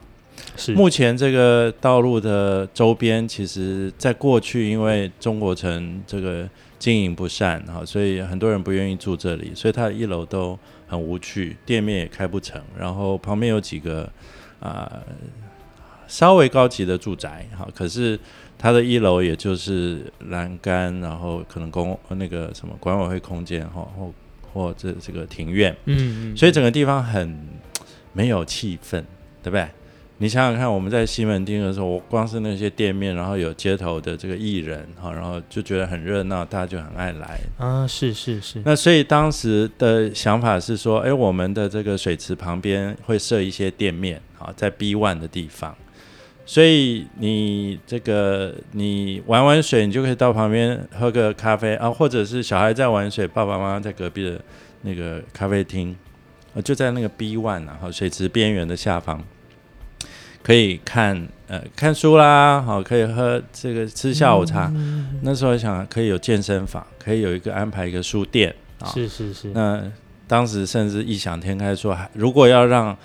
[0.57, 6.49] 是目前这个道路的周边，其实在过去因为中国城这个
[6.81, 14.11] 经营不善哈，所以很多人不愿意住这里，所以它的一楼都很无趣，店面也开不成，然后旁边有几个
[14.59, 14.91] 啊、
[16.07, 18.19] 稍微高级的住宅哈，可是
[18.57, 24.11] 它的一楼也就是栏杆，然后可能公那个什么管委会空间哈，或
[24.51, 27.47] 或这这个庭院，嗯，嗯所以整个地方很
[28.11, 29.03] 没有气氛，
[29.43, 29.67] 对不对？
[30.21, 37.39] 你想想看，我们在西门町的时候，我光是那些店面，然后有街头的这个艺人哈，然后就觉得很热闹，大家就很爱来。
[37.57, 45.75] 啊，是是是，那所以当时的想法是说，哎，我们的这个水池旁边会设一些店面，啊，在 B one 的地方，
[46.45, 54.39] 所以你这个你玩完水，你就可以到旁边喝个咖啡啊，或者是小孩在玩水，爸爸妈妈在隔壁的
[54.83, 55.97] 那个咖啡厅，
[56.53, 59.19] 呃，就在那个 B one 然后水池边缘的下方，
[60.43, 64.71] 可以看呃看书啦，好，可以喝这个吃下午茶。
[65.21, 68.87] 那时候想可以有健身房，可以有一个安排一个书店啊。
[68.87, 69.83] 是是是，那
[70.27, 72.97] 当时甚至异想天开说，还如果要让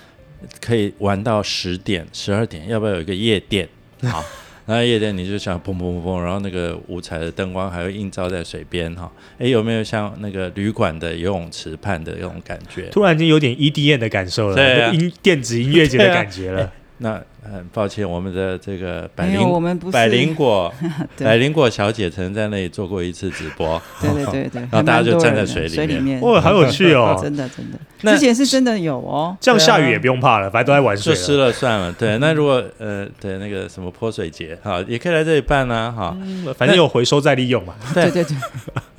[0.60, 3.68] 可以玩到十点、十二点，要不要有一个夜店？
[4.04, 4.22] 好，
[4.66, 9.10] 那夜店你就想砰砰砰砰，然后那个五彩的灯光还会映照在水边哈。
[9.38, 12.88] 诶，有没有像那个旅馆的游泳池畔的那种感觉？
[12.90, 16.72] 突然间有点 EDM 的感受了，对啊音电子音乐节的感觉了。
[16.98, 20.72] 那很抱歉，我们的这个百，灵我们不是百灵果
[21.20, 27.18] 百灵果小姐曾在那里做过一次直播，对对对对， 然后大家就站在水里面水里面，哇，好有趣哦！
[27.22, 31.46] 真的真的，那之前是真的有哦，这样下雨也不用怕了，反正都在玩水就湿了。
[31.46, 31.92] 了算了。
[31.92, 36.16] 对，那如果呃对那个什么泼水节哈，也可以来这里办啊哈。
[36.56, 37.74] 反正有回收再利用嘛。
[37.92, 38.36] 对对对，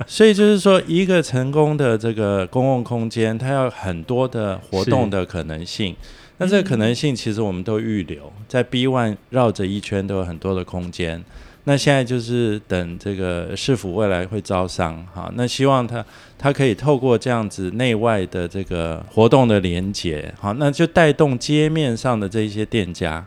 [0.06, 5.96] 所以就是说，一个成功的这个公共空间，它要很多的活动的可能性。
[6.38, 11.22] 那这个可能性，其实我们都预留在 B one 绕着一圈都有很多的空间。
[11.64, 16.02] 那现在就是等这个市府未来会招商，哈，那希望它
[16.38, 23.22] 它可以透过这样子内外的这个活动的连接，好，那就带动街面上的这一些店家，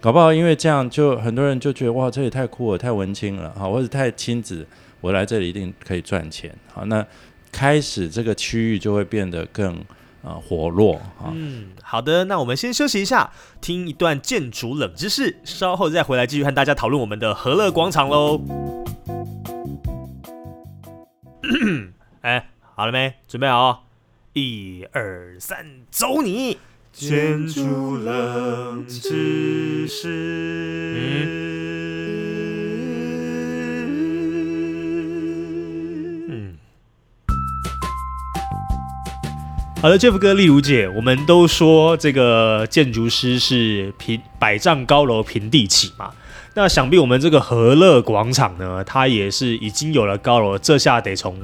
[0.00, 4.66] 搞不好因为这样，就很多人就觉得哇，这也太酷了，太文青了，哈，或者太亲子，
[5.02, 7.04] 我来这里一定可以赚钱，好，那
[7.50, 9.78] 开始这个区域就会变得更
[10.22, 11.32] 呃活络，啊。
[11.32, 13.30] 嗯，好的，那我们先休息一下，
[13.60, 18.40] 听一段建筑冷知识，稍后再回来继续和大家讨论我们的和乐广场喽。
[22.22, 23.14] 哎，好了没？
[23.26, 23.78] 准备好哦？
[24.32, 26.58] 一二三，走你！
[26.92, 30.08] 建筑冷知识。
[30.96, 31.52] 嗯。
[39.82, 46.08] 好的，Jeff 哥、丽如姐，我们都说这个建筑师是平百丈高楼平地起嘛。
[46.54, 51.36] 那想必我们这个和乐广场呢，它也是已经有了高楼，这下得从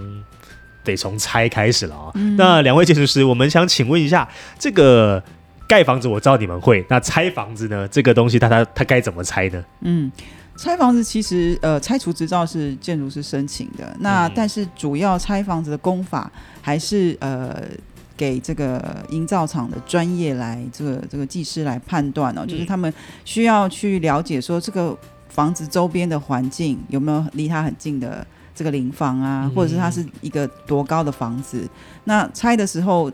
[0.85, 5.21] 得从拆开始了啊、那两位建筑师，我们想请问一下，这个
[5.67, 7.89] 盖房子我知道你们会，那拆房子呢？
[7.89, 9.65] 这个东西它它它该怎么拆呢？
[9.81, 10.13] 嗯。
[10.57, 16.29] 拆房子其实呃，拆除执照是建筑师申请的，那、嗯但是主要拆房子的工法
[16.61, 17.63] 还是呃
[18.19, 22.93] 给这个营造厂的专业来这个这个技师来判断哦，就是嗯他们
[23.25, 24.95] 需要去了解说这个
[25.29, 31.67] 房子周边的环境有没有离它很近的这个邻房啊，嗯或者是它是一个多高的房子。
[32.05, 33.11] 那拆的时候，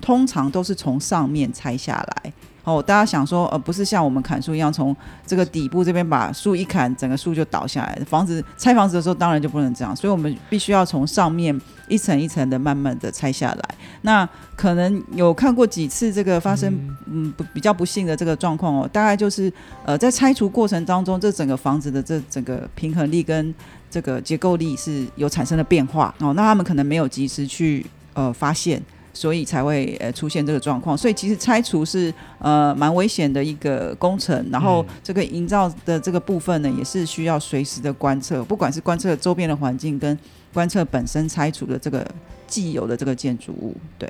[0.00, 2.32] 通常都是从上面拆下来。
[2.68, 4.94] 哦，大家想说，呃，不是像我们砍树一样，从
[5.26, 7.98] 这个底部这边把树一砍，整个树就倒下来。
[8.06, 13.74] 房子拆房子的时候，当然就不能这样，所以我们必须要从上面一层一层的慢慢的拆下来。
[14.02, 16.70] 那可能有看过几次这个发生，
[17.06, 19.50] 嗯，不比较不幸的这个状况哦，大概就是
[19.86, 23.54] 呃，在拆除过程当中，这整个房子的这整个平衡力跟
[23.90, 28.82] 这个结构力是有产生了变化哦，那他们可能没有及时去呃发现。
[29.18, 34.94] 所以才会呃出现这个状况，所以其实拆除是呃蛮危险的一个工程，然后嗯。
[35.08, 40.16] 这个营造的这个部分呢，也是需要随时的观测，不管是观测周边的环境跟
[40.52, 42.06] 观测本身拆除的这个
[42.46, 44.06] 既有的这个建筑物，对，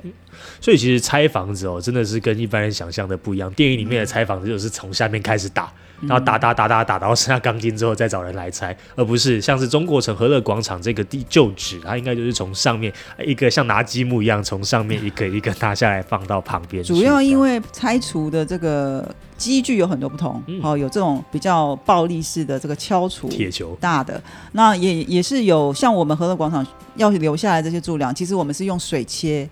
[0.59, 3.49] 所以其实拆房子哦，真的是跟一般人想象的不一样。
[3.53, 12.91] 电影里面的拆房子就是从下面开始打，然后打打打打打到剩下钢筋之后再找人来拆，而不是像是中国城和乐广场这个地旧址，它应该就是从上面
[13.25, 16.83] 一个像拿积木一样，从上面一个一个拿下来放到旁边。
[16.83, 19.07] 主要因为拆除的这个
[19.37, 24.21] 机具有很多不同，嗯哦，有这种比较暴力式的这个敲除，铁球，大的，
[24.53, 29.49] 那也也是有像我们和乐广场要留下来这些柱梁，其实我们是用水切。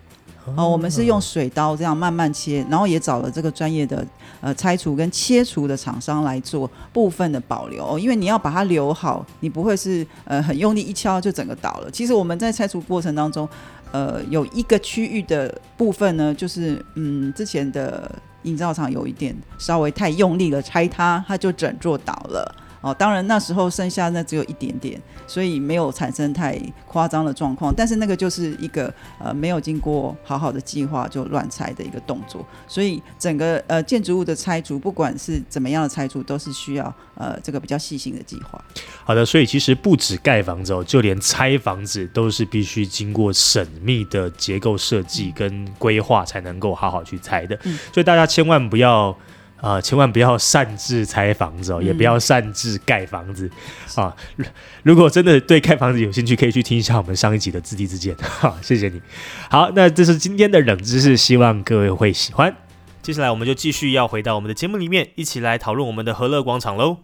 [0.56, 4.06] 哦，我们是用水刀这样慢慢切，然后也找了这个专业的
[4.40, 11.92] 呃拆除跟切除的厂商来做部分的保留、因为你要把它留好，你不会是呃很用力一敲就整个倒了。
[11.92, 13.48] 其实我们在拆除过程当中，
[13.92, 18.10] 呃，有一个区域的部分呢，就是嗯之前的
[18.44, 22.56] 营造厂有一点稍微太用力了，拆它，它就整座倒了。
[22.82, 27.74] 哦，当然那时候剩下那只有一点点，所以没有产生太夸张的状况。
[27.76, 38.64] 但是那个就是一个呃没有经过好好的计划就乱拆的一个动作，所以整个呃建筑物的拆除，不管是怎么样的拆除，都是需要呃这个比较细心的计划。
[39.04, 47.58] 好的，所以其实不止盖房子哦，就连拆房子都是必须经过缜密的结构设计跟规划才能够好好去拆的。
[47.64, 49.18] 嗯所以大家千万不要。
[49.60, 53.50] 啊、千万不要擅自拆房子哦，也不要擅自盖房子
[53.96, 54.16] 啊！
[54.36, 54.46] 如
[54.84, 59.02] 如果真的对盖房子有兴趣，可以去听一下我们上一集的《自地自见》 哈，谢谢你。
[59.50, 62.56] 好，那这是今天的冷知识，希望各位会喜欢。
[63.02, 66.98] 接下来我们就继续要回到我们的节目里面，一起来讨论我们的和乐广场喽。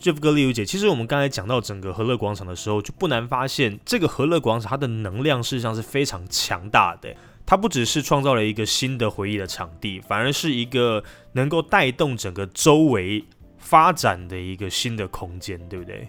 [0.00, 7.14] Jeff 哥、丽如姐，其实我们刚才讲到整个和乐广场的时候，就不难发现，这个和乐广场它的能量事实上是非常强大的。
[7.50, 13.24] 它不只是创造了一个新的回忆的场地，反而是一个能够带动整个周围
[13.56, 16.06] 发展的一个新的空间，对不对？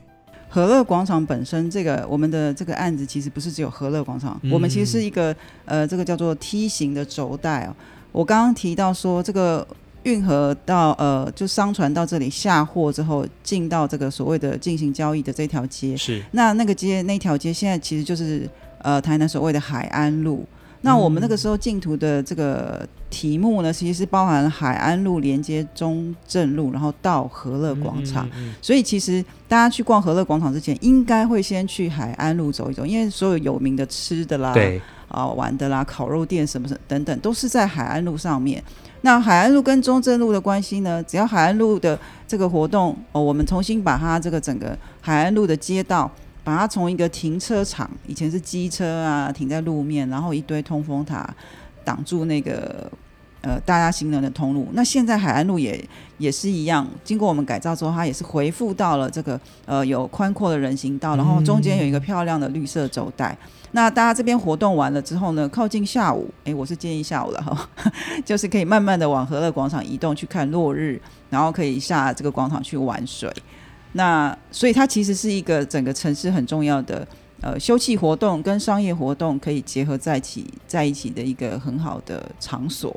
[0.49, 5.33] 和乐广场本身这个我们的这个案子其实不是只有和乐广场，嗯我们其实是一个
[5.63, 7.75] 呃这个叫做梯形的轴带哦。
[8.11, 9.65] 我刚刚提到说这个
[10.03, 18.45] 运河到呃就商船到这里下货之后，进到这个所谓的进行交易的这条街，是那那个街那条街现在其实就是
[18.79, 20.45] 呃台南所谓的海安路。
[20.81, 28.25] 那我们那个时候净土的这个题目呢，其实是包含海安路连接中正路，然后到和乐广场。
[28.27, 38.63] 嗯嗯嗯所以其实大家去逛和乐广场之前，应该会先去海安路走一走，因为所有有名的吃的啦、对，啊玩的啦、烤肉店什么什么等等，都是在海安路上面。
[39.01, 41.01] 那海岸路跟中正路的关系呢？
[41.03, 46.11] 只要海岸路的这个活动哦，我们重新把它这个整个海岸路的街道，
[46.49, 51.29] 把它从一个停车场，以前是机车啊停在路面，然后一堆通风塔
[51.85, 52.91] 挡住那个
[53.41, 54.67] 呃大家行人的通路。
[54.73, 55.79] 那现在海岸路也
[56.17, 63.37] 也是一样，经过我们改造之后，它也是回复到了这个呃有宽阔的人行道，然后中间有一个漂亮的绿色走带。
[63.73, 67.69] 那大家这边活动完了之后呢，靠近下午，诶，我是建议下午了哈，
[68.25, 73.31] 就是可以慢慢的往和乐广场移动去看落日，然后可以下这个广场去玩水。
[73.93, 77.07] 那所以它其实是一个整个城市很重要的
[77.41, 82.95] 呃休憩活动跟商业活动可以结合在一起在一起的一个很好的场所。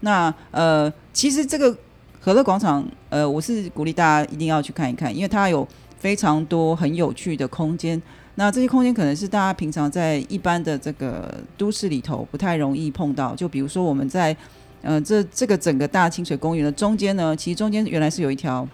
[0.00, 1.74] 那呃，其实这个
[2.20, 5.66] 和乐广场，呃，我是鼓励大家一定要去看一看，因为它有
[5.98, 8.00] 非常多很有趣的空间。
[8.34, 13.34] 那这些空间可能是大家平常在一般的这个都市里头不太容易碰到。
[13.34, 14.36] 就比如说我们在
[14.82, 18.68] 呃这这个整个大清水公园的中间呢，其实中间原来是有一条。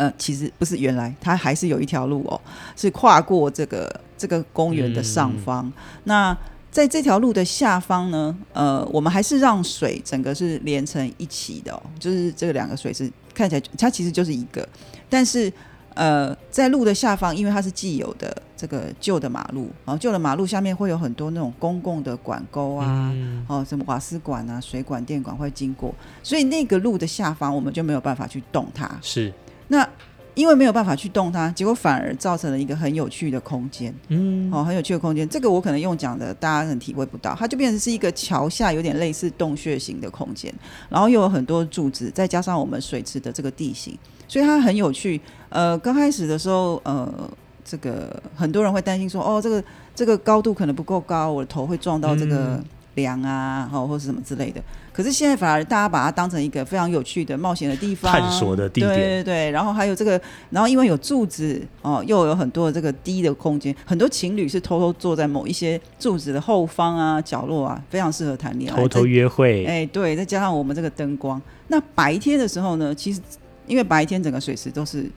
[0.00, 2.40] 呃，其实不是原来，它还是有一条路哦，
[2.74, 5.70] 是跨过这个这个公园的上方。
[6.04, 6.34] 那
[6.70, 14.66] 在这条路的下方呢，呃，我们还是让水整个是连成一起的哦，就是这两个水是看起来它其实就是一个，
[15.10, 15.52] 但是
[15.92, 28.90] 呃，在路的下方，因为它是既有的这个旧的马路，然后旧的马路下面会有很多那种公共的管沟啊，嗯哦，什么瓦斯管啊、水管、电管会经过，所以那个路的下方我们就没有办法去动它。
[29.02, 29.30] 是
[29.70, 29.88] 那
[30.34, 33.94] 因为没有办法去动它，结果反而造成了一个很有趣的空间。
[34.08, 35.28] 嗯哦，很有趣的空间。
[35.28, 40.52] 这个我可能用讲的，大家可能体会不到，它就变成是一个桥下有点类似洞穴型的空间，
[40.88, 43.98] 然后又有很多柱子，再加上我们水池的这个地形，
[44.28, 45.20] 所以它很有趣。
[45.50, 47.30] 呃，刚开始的时候，呃，
[47.64, 49.62] 这个很多人会担心说，哦，这个
[49.94, 52.64] 这个高度可能不够高，我的头会撞到这个嗯
[52.94, 54.62] 梁啊，哦，或是什么之类的。
[55.00, 58.92] 可是现在反而大家把它当成一个非常有趣的冒险的地方，探索的地点。
[58.92, 60.20] 对对对，然后还有这个，
[60.50, 68.76] 然后因为有柱子哦，又有很多的这个低的空间，很多情侣是偷偷坐在某一些柱子的后方啊、角落啊，非常适合谈恋爱。
[68.76, 73.22] 偷偷约会，哎，对，再加上我们这个灯光，那白天的时候呢，其实
[73.66, 75.10] 因为白天整个水池都是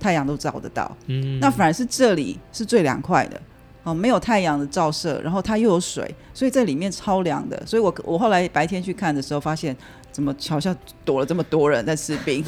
[0.00, 1.38] 太阳都照得到，嗯。
[1.40, 3.38] 那反而是这里是最凉快的。
[3.86, 7.62] 哦，没有太阳的照射，然后它又有水，所以在里面超凉的。
[7.64, 9.74] 所以我我后来白天去看的时候，发现
[10.10, 12.44] 怎么桥下躲了这么多人在吃冰，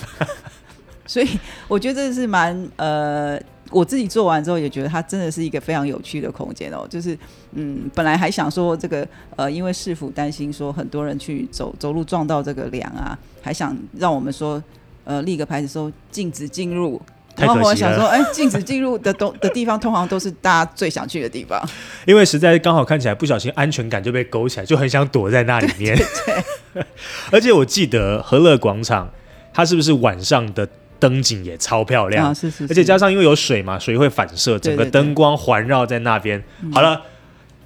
[1.06, 6.84] 所以我觉得这是蛮呃，我自己做完之后也觉得它真的是一个非常有趣的空间哦。
[6.90, 7.16] 就是
[7.52, 14.60] 嗯，本来还想说这个呃，因为市府担心说很多人去走走路撞到这个梁啊，还想让我们说
[15.04, 17.00] 呃立个牌子说禁止进入。
[17.38, 21.62] 太然后可惜了我想说，哎，禁止进入的东的地方，通常都是大家最想去的地方。
[22.04, 25.96] 因为实在刚好看起来不小心安全感就被勾起来，就很想躲在那里面。
[27.30, 29.08] 而且我记得和乐广场，
[29.54, 30.68] 它是不是晚上的
[30.98, 32.26] 灯景也超漂亮？
[32.26, 36.42] 啊，是是，而且加上因为有水嘛，水会反射，整个灯光环绕在那边。
[36.72, 37.02] 好了，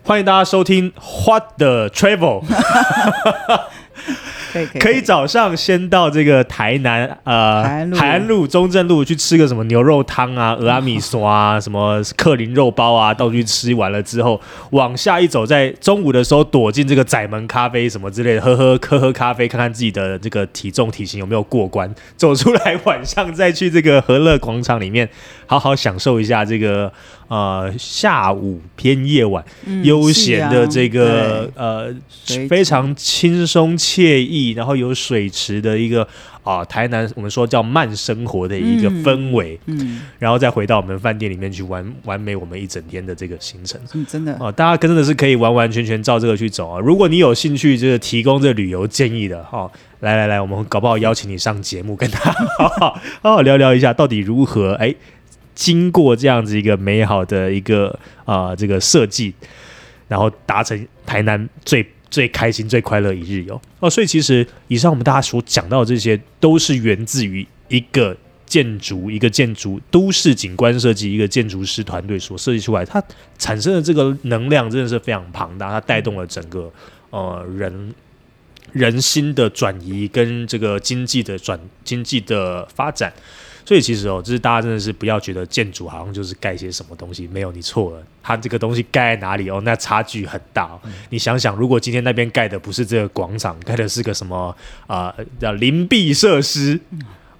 [0.04, 0.92] 欢迎大家收听
[1.26, 2.44] What the Travel，
[4.52, 7.96] 可以可以可以早上先到这个台南呃海岸路。
[7.96, 14.40] 海岸路、中正路去吃个什么牛肉汤啊、鹅阿米刷啊、什么克林肉包啊，到处去吃完了之后，
[14.70, 25.08] 往下一走，在中午的时候躲进这个窄门咖啡什么之类的，喝喝喝喝咖啡，看看自己的这个体重体型有没有过关，走出来晚上再去这个和乐广场里面
[25.46, 26.92] 好好享受一下这个
[27.32, 29.42] 呃下午偏夜晚。
[29.64, 31.50] 嗯悠闲的这个、
[32.24, 36.06] 是呃非常轻松惬意，然后有水池的一个
[36.42, 43.80] 啊、台南我们说叫慢生活的一个嗯氛围，嗯然后再回到我们饭店里面去完完美我们一整天的这个行程。
[43.94, 46.80] 嗯，真的，哦，大家真的是可以完完全全照这个去走啊！
[46.80, 49.70] 如果你有兴趣，就是提供这旅游建议的哈、哦，
[50.00, 54.92] 来来来，我们搞不好邀请你上节目，跟 他好好好好聊聊一下，到底如何哎，
[55.54, 57.88] 经过这样子一个美好的一个
[58.24, 59.34] 啊、呃这个设计，
[60.08, 63.88] 然后达成台南最最开心、最快乐一日游哦。
[63.88, 73.02] 所以其实以上我们大家所讲到的这些，都是源自于一个建筑一个建筑都市景观设计一个建筑师团队所设计出来，它
[73.38, 76.70] 产生的这个能量真的是非常庞大，它带动了整个
[77.10, 77.94] 呃人
[78.72, 83.12] 人心的转移跟这个经济的转经济的发展。
[83.64, 94.54] 所以其实哦，就是大家真的是不要觉得建筑好像就是盖些什么东西，没有你错了，它这个东西盖在哪里哦，那差距很大哦、你想想，如果今天那边盖的不是这个广场，盖的是个什么
[94.86, 96.78] 啊、叫林壁设施，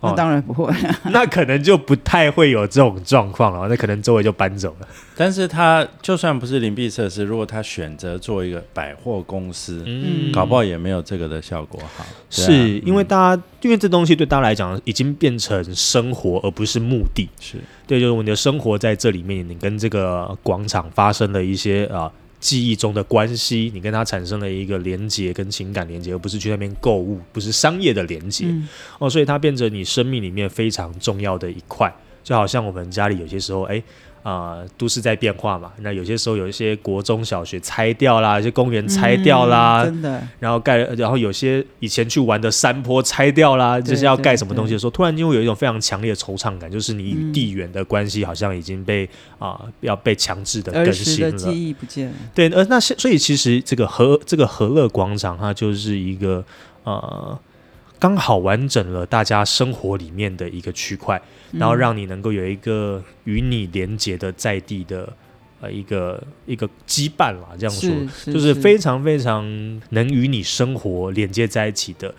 [0.02, 0.72] 那当然不会。
[1.12, 4.88] 那可能就不太会有这种状况了，那可能周围就搬走了。
[5.16, 12.04] 但是他就算不是灵璧设施，如果他选择做一个百货公司，嗯搞不好也没有这个的效果好。
[12.28, 17.28] 是因为大家，因为这东西对大家来讲已经变成生活，而不是目的。
[17.40, 22.10] 是对，就是你的生活在这里面，你跟这个广场发生了一些啊、
[22.42, 28.68] 记忆中的关系，你跟他产生了一个连接跟情感连接，而不是去那边购物，不是商业的连接、嗯
[28.98, 31.90] 哦，所以它变成你生命里面非常重要的一块，
[32.22, 33.82] 就好像我们家里有些时候，哎。
[34.22, 49.08] 啊、都市在变化嘛，那有些时候有一些国中小学拆掉啦，一些公园拆掉啦，嗯真的，然后盖，然后有些以前去玩的山坡拆掉啦，就是要盖什么东西的时候，突然间会有一种非常强烈的惆怅感，就是你与嗯地缘的关系好像已经被
[49.38, 51.32] 啊、要被强制的更新了。
[51.32, 52.14] 记忆不见了。
[52.32, 56.44] 对，呃，那现所以其实这个和这个和乐广场，它就是一个
[56.84, 57.36] 呃，
[58.02, 61.22] 刚好完整了大家生活里面的一个区块，
[61.52, 65.08] 然后嗯让你能够有一个与你连接的在地的
[65.60, 67.88] 呃一个一个羁绊啦，这样说。
[68.12, 69.44] 是就是非常非常
[69.90, 72.12] 能与你生活连接在一起的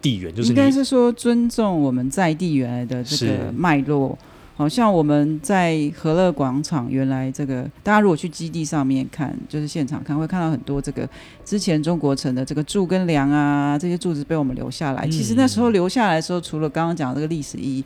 [0.00, 4.16] 地缘，就是应该你是说尊重我们在地原来的这是个脉络。
[4.56, 11.08] 好像我们在和乐广场，原来这个大家如果去基地上面看，就是现场看，会看到很多这个
[11.44, 15.04] 之前中国城的这个柱跟梁啊，这些柱子被我们留下来。
[15.06, 17.84] 嗯其实那时候留下来的时候，除了刚刚讲这个历史意义，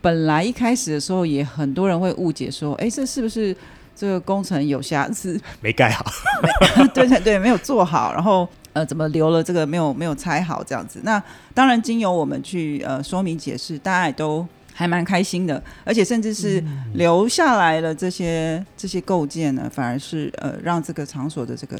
[0.00, 3.56] 本来一开始的时候也很多人会误解说，哎，这是不是
[3.94, 5.40] 这个工程有瑕疵？
[5.60, 6.04] 没盖好，
[6.92, 11.00] 对对对，没有做好，然后呃，怎么留了这个没有没有拆好这样子？
[11.04, 11.22] 那
[11.54, 16.62] 当然，经由我们去呃说明解释，大家也都还蛮开心的，而且甚至是
[16.94, 21.78] 留下来了这些这些构件呢，反而是呃让这个场所的这个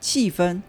[0.00, 0.60] 气氛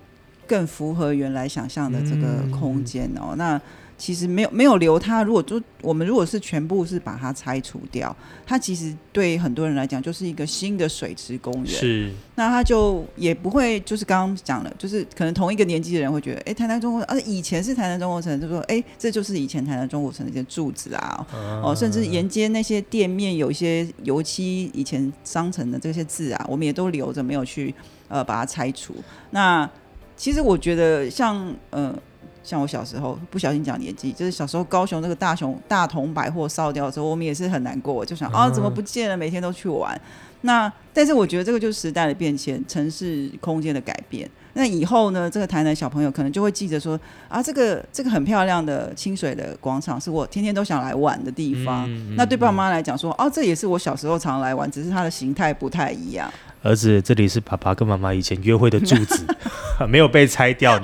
[0.47, 3.35] 更符合原来想象的这个空间哦。
[3.37, 3.59] 那
[3.97, 8.13] 其实没有没有留它，如果就我们如果是全部是把它拆除掉，
[8.45, 11.65] 它其实对很多人来讲就是一个新的水池公园。
[11.65, 21.25] 是那它就也不会，就是刚刚讲了，就是可能同一个年纪的人会觉得，哎，台南中国而，啊，以前是台南中国城，就说，哎，这就是以前台南中国城的一些柱子啊，
[21.63, 27.73] 哦，甚至沿街那些店面有一些油漆以前商城的这些字啊，我们也都留着，没有去
[28.09, 28.93] 呃把它拆除。
[29.31, 29.69] 那
[30.17, 31.97] 其实我觉得像呃。
[32.45, 39.17] 像我小时候不小心讲年纪，就是小时候高雄那个大雄大同百货烧掉的时候，我们也是很难过，就想啊怎么不见了？
[39.17, 39.99] 每天都去玩。
[40.41, 44.29] 那但是我觉得这个就是时代的变迁，城市空间的改变。
[44.53, 51.85] 那以后呢，这个台南小朋友可能就会记着说啊，这个这个很漂亮的清水的广场是我天天都想来玩的地方。
[51.89, 56.31] 嗯那对爸妈来讲说，哦，这也是我小时候常来玩，只是它的形态不太一样。
[56.65, 59.23] 儿子，这里是爸爸跟妈妈以前约会的柱子，
[59.87, 60.81] 没有被拆掉。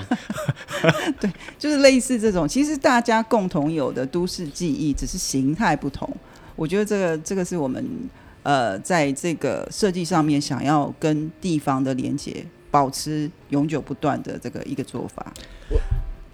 [1.20, 1.28] 对
[1.58, 6.08] 就是类似这种，其实大家共同有的都市记忆，只是形态不同。
[6.56, 7.84] 我觉得这个这个是我们
[8.44, 15.34] 呃在这个设计上面想要跟地方的连接保持永久不断的这个一个做法。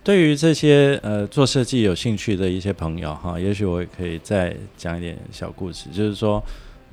[0.04, 6.44] 对于这些呃做设计有兴趣的一些朋友哈，也许我也可以再讲一点小故事，就是说，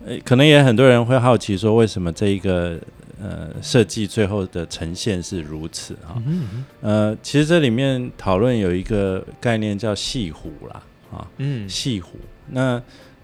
[0.07, 2.79] 呃，可能也很多人会好奇说，为什么这一个
[3.21, 6.23] 呃设计最后的呈现是如此哈？
[6.83, 12.19] 呃，其实这里面讨论有一个概念叫细湖啦，啊，嗯，戏湖。
[12.51, 12.81] 那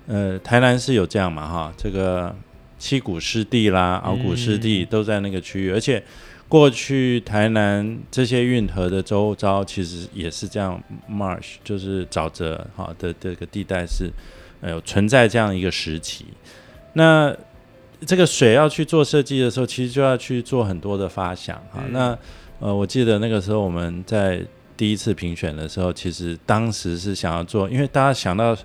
[0.06, 2.34] 呃，台南是有这样嘛哈，这个
[2.78, 6.02] 七股湿地啦、鳌骨湿地都在那个区域，而且
[6.48, 14.10] 过去台南这些运河的周遭其实也是这样，marsh 就是沼泽哈的这个地带是
[14.62, 16.24] 呃有存在这样一个时期。
[16.94, 17.34] 那
[18.06, 21.80] 这个水要去做设计的时候，其实就要去做很多的发想哈。
[21.86, 22.18] 嗯那
[22.60, 24.42] 呃，我记得那个时候我们在
[24.76, 28.56] 第一次评选的时候，其实当时是想要做，因为大家想到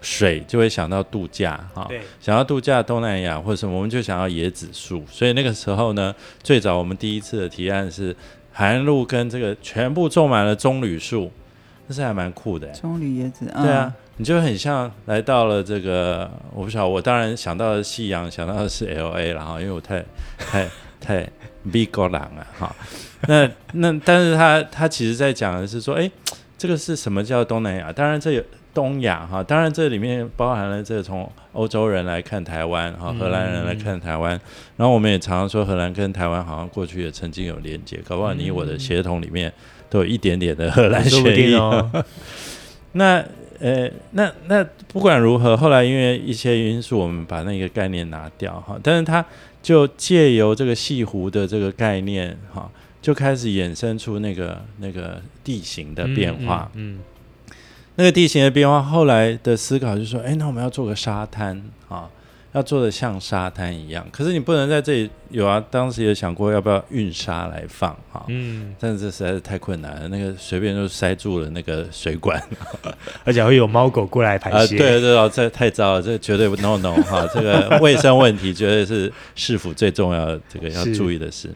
[0.00, 5.04] 水就会想到度假哈，对，想要度假东南亚或者什么，我们就想要椰子树。
[5.08, 8.14] 所以那个时候呢，最早我们第一次的提案是
[8.52, 11.30] 海岸路跟这个全部种满了棕榈树，
[11.86, 12.72] 那是还蛮酷的欸。
[12.72, 20.04] 棕榈椰子，对啊，你就很像来到了这个，我不晓得，我当然想到的夕阳，想到的是 L A 了哈，因为我太
[20.38, 20.68] 太
[21.00, 21.28] 太
[21.72, 22.74] big 狗狼了哈。
[23.26, 26.08] 那那，但是他他其实在讲的是说，哎，
[26.56, 27.92] 这个是什么叫东南亚？
[27.92, 34.40] 当然这有东亚哈，当然这里面包含了这从欧洲人来看台湾哈，荷兰人来看台湾，
[34.76, 39.52] 然后我们也常常说荷兰跟台湾好像过去也曾经有连接，搞不好你我的血统里面
[39.90, 41.58] 都有一点点的荷兰血液。
[42.92, 43.24] 那
[43.60, 49.24] 呃，那那不管如何，后来因为一些因素，我们把那个概念拿掉哈，但是它
[49.62, 56.70] 就借由这个西湖的这个概念哈，就开始衍生出那个那个地形的变化。
[56.74, 56.98] 嗯，
[57.96, 62.10] 那个地形的变化，后来的思考就是说，哎，那我们要做个沙滩啊，
[62.54, 64.06] 要做的像沙滩一样。
[64.10, 72.42] 可是你不能在这里有啊，当时也想过要不要运沙来放哈，嗯，但是这实在是太困难了，那个随便就塞住了那个水管。
[73.24, 74.78] 而且会有猫狗过来排啊，泄。
[74.78, 81.50] 对对哦，这太糟了，这绝对不 no no 哈， 这个卫生问题绝对是市府最重要的这个要注意的事。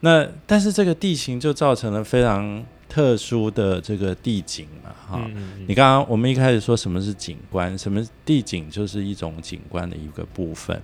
[0.00, 5.22] 那但是这个地形就造成了非常特殊的这个地景嘛，哈。
[5.24, 10.78] 嗯，嗯嗯你刚刚我们一开始说什么是景观，什么地景就是一种景观的一个部分。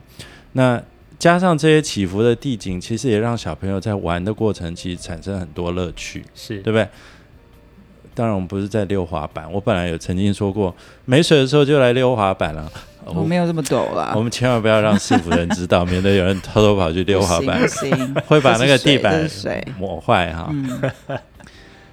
[0.53, 0.83] 那
[1.19, 6.25] 加上这些起伏的地景，其实也让小朋友在玩的过程其实产生很多乐趣。
[6.35, 6.89] 是对不对？
[8.15, 9.53] 当然，我们不是在溜滑板。
[9.53, 12.73] 我本来有曾经说过，没水的时候就来溜滑板了。
[13.05, 17.61] 我没有这么陡啦我，们千万不要让市府人知道，免得有人偷偷跑去溜滑板
[18.27, 20.49] 会把那个地板这是水这是水抹坏哈。
[20.51, 20.81] 嗯，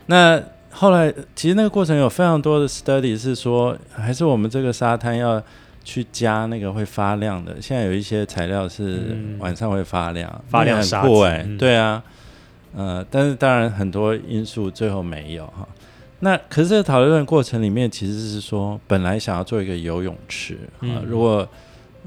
[0.08, 0.42] 那
[0.72, 5.42] 后来，其实那个过程有非常多的 study 是说，还是我们这个沙滩要
[5.84, 7.56] 去加那个会发亮的。
[7.62, 12.04] 现在有一些材料是嗯晚上会发亮，那个发亮沙子很酷哎、嗯对啊，
[12.76, 15.68] 呃，但是当然很多因素最后没有哈。
[16.20, 21.48] 那可是这个讨论的过程里面，其实是说本来想要做一个游泳池啊、嗯如果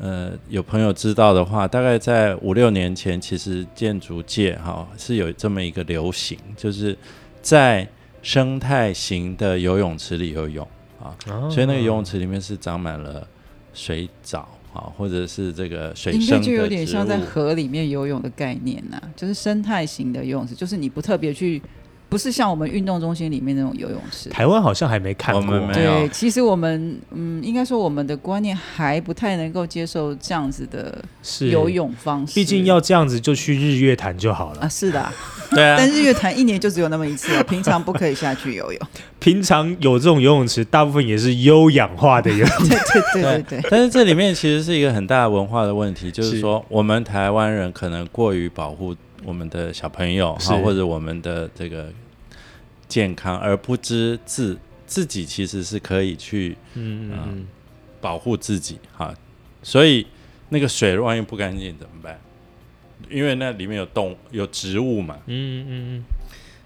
[0.01, 6.97] 呃有朋友知道的话，大概在五六年前，其实建筑界哈是有这么一个流行，就是
[7.43, 7.89] 在
[8.23, 10.49] 生态型的游泳池里游。
[10.49, 10.67] 泳
[11.03, 11.49] 啊，哦。
[11.51, 13.27] 所以那个游泳池里面是长满了
[13.73, 21.63] 水藻啊，或者是这个水应生的该就有点像在河里面游泳的概念呐、就是生态型的游泳池，就是你不特别去，
[22.09, 24.31] 不是像我们运动中心里面那种游泳池。
[24.31, 25.91] 台湾好像还没看过，我们没有。
[26.01, 31.03] 对，其实我们嗯，应该说我们的观念还不太能够接受这样子的
[31.51, 32.35] 游，泳方式。
[32.35, 34.63] 毕竟要这样子就去日月潭就好了。
[34.63, 35.13] 啊，是的啊、
[35.53, 38.81] 对啊，但日月潭一年就只有那么一次啊，平常不可以下去游泳。
[39.21, 42.49] 平常有这种游泳池，大部分也是优氧化的游泳。
[42.69, 43.61] 对对对对。
[43.61, 46.41] 对，但是这里面其实是一个很大的文化的问题，就是是。
[46.41, 48.95] 说我们台湾人可能过于保护
[49.25, 51.93] 我们的小朋友是哈，或者我们的这个
[52.87, 57.47] 健康，而不知自自己其实是可以去嗯嗯嗯，
[58.01, 59.15] 保护自己哈。
[59.63, 60.07] 所以
[60.49, 62.19] 那个水万一不干净怎么办？
[63.11, 66.03] 因为那里面有动有植物嘛，嗯嗯嗯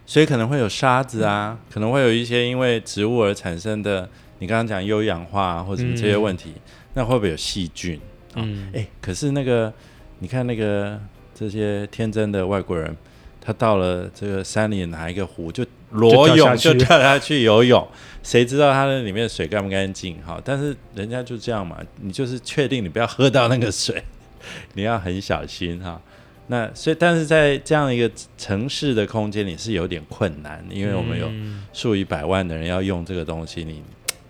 [0.06, 4.08] 所以可能会有沙子啊，可能会有一些因为植物而产生的，
[4.40, 6.54] 你刚刚讲优氧化啊或者什么这些问题，
[6.94, 8.00] 那会不会有细菌？
[8.34, 9.72] 嗯哎、可是那个
[10.18, 11.00] 你看那个
[11.42, 12.96] 这些天真的外国人，
[13.40, 17.86] 他到了这个山里哪一个湖就裸泳就跳下去游泳，
[18.22, 20.16] 谁知道他那里面的水干不干净？
[20.24, 24.02] 哈，但是人家就这样嘛，你就是确定你不要喝到那个水，
[24.74, 26.00] 你要很小心哈。
[26.48, 33.82] 那所以，但是在这样一个城市的空间里是有点困难，因为我们有嗯数以百万的人要用这个东西，你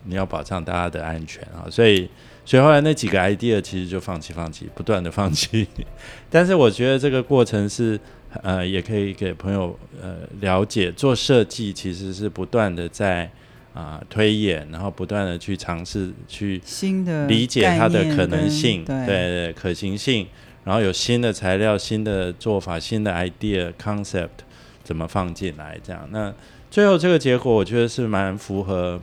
[0.05, 2.09] 你要保障大家的安全啊，所以
[2.45, 5.67] 所以后来那几个 idea 其实就放弃放弃，不断的放弃。
[6.29, 7.99] 但是我觉得这个过程是
[8.43, 13.31] 呃，也可以给朋友呃了解，做设计其实是不断的在
[13.75, 20.27] 啊、推演，然后不断的去尝试去新的理解它的可能性，对对对可行性，
[20.65, 24.45] 然后有新的材料、新的做法、新的 idea concept
[24.83, 26.35] 怎么放进来，这样那
[26.71, 29.01] 最后这个结果，我觉得是蛮符合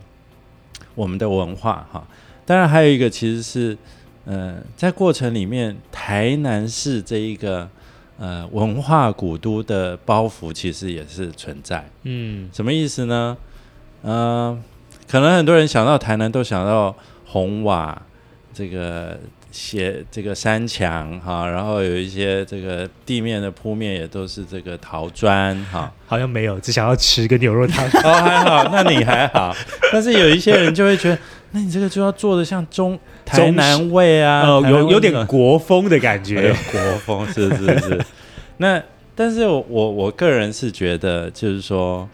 [0.93, 2.07] 我们的文化哈。
[2.50, 3.78] 当然还有一个其实是，
[4.26, 7.70] 呃，在过程里面，台南市这一个
[8.18, 11.88] 呃文化古都的包袱其实也是存在。
[12.06, 13.38] 嗯什么意思呢？
[14.02, 14.58] 呃，
[15.08, 16.95] 可能很多人想到台南都想到
[17.28, 18.02] 红瓦，
[18.52, 19.20] 这个
[19.52, 25.93] 斜这个山墙哈，然后有一些这个地面的铺面也都是这个陶砖哈。
[26.08, 27.86] 好像没有，只想要吃个牛肉汤。
[27.86, 29.56] 哦，还好，那你还好。
[29.93, 31.20] 但是有一些人就会觉得，
[31.52, 36.54] 那你这个就要做的像中台南味啊，呃，有有点国风的感觉。
[36.72, 38.06] 国风，是是是。
[38.58, 38.82] 那
[39.16, 42.08] 但是我我我个人是觉得，就是说，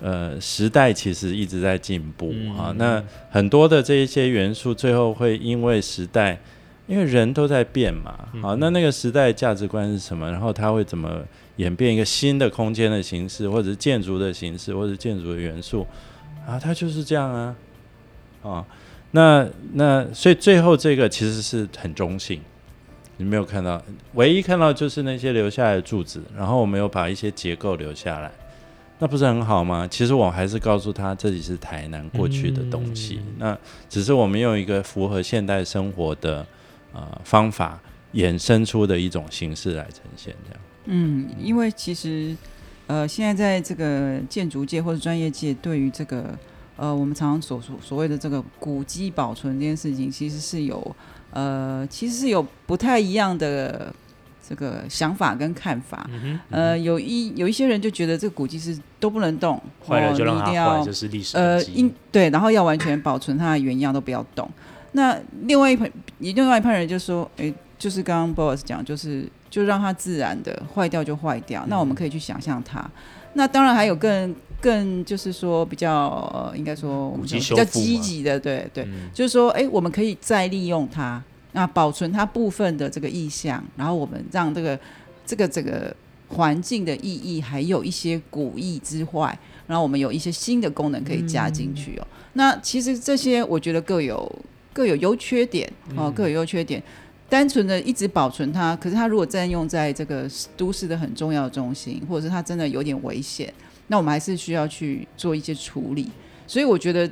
[0.00, 2.74] 呃，时代其实一直在进步嗯啊。
[2.76, 6.38] 那很多的这一些元素，最后会因为时代，
[6.86, 10.30] 因为人都在变嘛，好、嗯那那个时代价值观是什么？
[10.30, 11.22] 然后它会怎么
[11.56, 15.86] 演变一个新的空间的形式，或者是建筑的形式，或者是建筑的元素
[16.46, 16.58] 啊？
[16.58, 17.54] 它就是这样啊，
[18.42, 18.64] 啊。
[19.12, 22.40] 那那所以最后这个其实是很中性，
[23.18, 23.80] 你没有看到，
[24.14, 28.32] 唯一看到就是那些留下来的柱子，然后我们有把一些结构留下来，
[28.98, 29.86] 那不是很好吗？
[29.86, 33.56] 其实我还是告诉他这里是台南过去的东西，那
[33.88, 36.46] 只是我们用一个符合现代生活的
[36.92, 37.78] 呃方法
[38.14, 40.60] 衍生出的一种形式来呈现，这样。
[40.86, 42.34] 嗯，因为其实
[42.86, 46.36] 呃现在在这个建筑界或者专业界，对于这个
[46.76, 50.96] 呃，我们常常所所所谓的这个古迹保存这件事情，其实是有
[51.30, 53.94] 呃，其实是有不太一样的
[54.46, 56.08] 这个想法跟看法。
[56.50, 64.50] 呃，有一有一些人就觉得这个古迹是都不能动，坏了就让它坏，就是历史呃，应对，然后要完全保存它的原样，都不要动。
[64.92, 71.64] 那另外一派，你另外一派人就说，哎，就是刚刚 boss 讲，就是就让它自然的坏掉就坏掉。
[71.68, 72.90] 那我们可以去想象它。
[73.34, 74.34] 那当然还有更。
[74.62, 81.20] 更就是说比较应该说比较积极的，对对，就是说，哎，我们可以再利用它，
[81.50, 84.78] 那保存它部分的这个意象，然后我们让这个
[85.26, 85.92] 这个这个
[86.28, 92.06] 环境的意义，还有一些古意之外，然后我们有一些新的功能可以加进去哦。
[92.34, 94.30] 那其实这些我觉得各有
[94.72, 96.80] 各有优缺点哦，各有优缺点。
[97.32, 103.50] 单纯的一直保存它，可是它如果占用在这个都市的很重要的中心，或者是它真的有点危险。
[103.86, 106.10] 那我们还是需要去做一些处理，
[106.46, 107.10] 所以我觉得，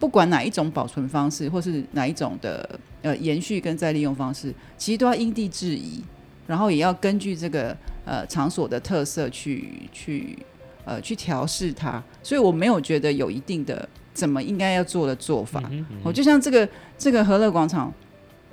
[0.00, 2.68] 不管哪一种保存方式，或是哪一种的
[3.02, 6.02] 呃延续跟再利用方式，其实都要因地制宜，
[6.48, 10.36] 然后也要根据这个呃场所的特色去去
[10.84, 12.02] 呃去调试它。
[12.24, 15.62] 所以我没有觉得有一定的怎么应该要做的做法。
[16.02, 16.68] 我就像这个
[16.98, 17.94] 这个和乐广场，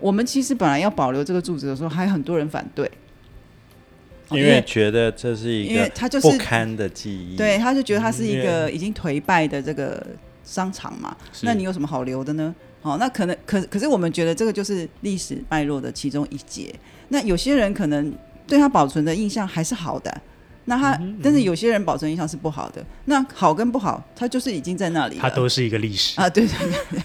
[0.06, 2.90] 我们其实本来要保留这个柱子的时候，还很多人反对。
[4.30, 5.90] 因为觉得这是一个
[6.22, 10.06] 不堪的记忆，对，他就觉得它是一个已经颓败的这个
[10.44, 11.18] 商场嘛。
[11.42, 12.54] 那你有什么好留的呢？
[12.84, 16.74] 哦，那可能可可是我们觉得这个就是历史脉络的其中一节。
[17.10, 18.14] 那有些人可能
[18.46, 20.22] 对他保存的印象还是好的，
[20.66, 22.84] 那他但是有些人保存印象是不好的。
[23.06, 26.30] 那好跟不好，它就是已经在那里，它都是一个历史啊。
[26.30, 27.02] 对 对对，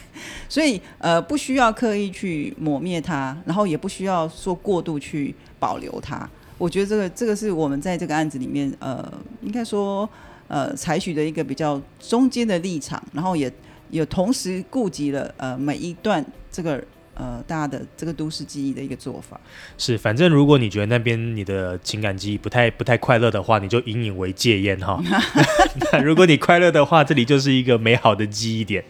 [0.48, 6.28] 所以呃，不需要刻意去抹灭它，然后也不需要说过度去保留它。
[6.56, 10.08] 我觉得这个这个是我们在这个案子里面，呃，应该说，
[10.48, 13.50] 呃，采取的一个比较中间的立场，然后也
[13.90, 16.82] 也同时顾及了呃每一段这个
[17.14, 19.38] 呃大家的这个都市记忆的一个做法。
[19.78, 25.02] 是，反正如果你觉得那边你的情感记忆不太不太快乐的话，你就引以为戒烟哈。
[25.92, 28.84] 那如果你快乐的话，这里就是一个美好的记忆点。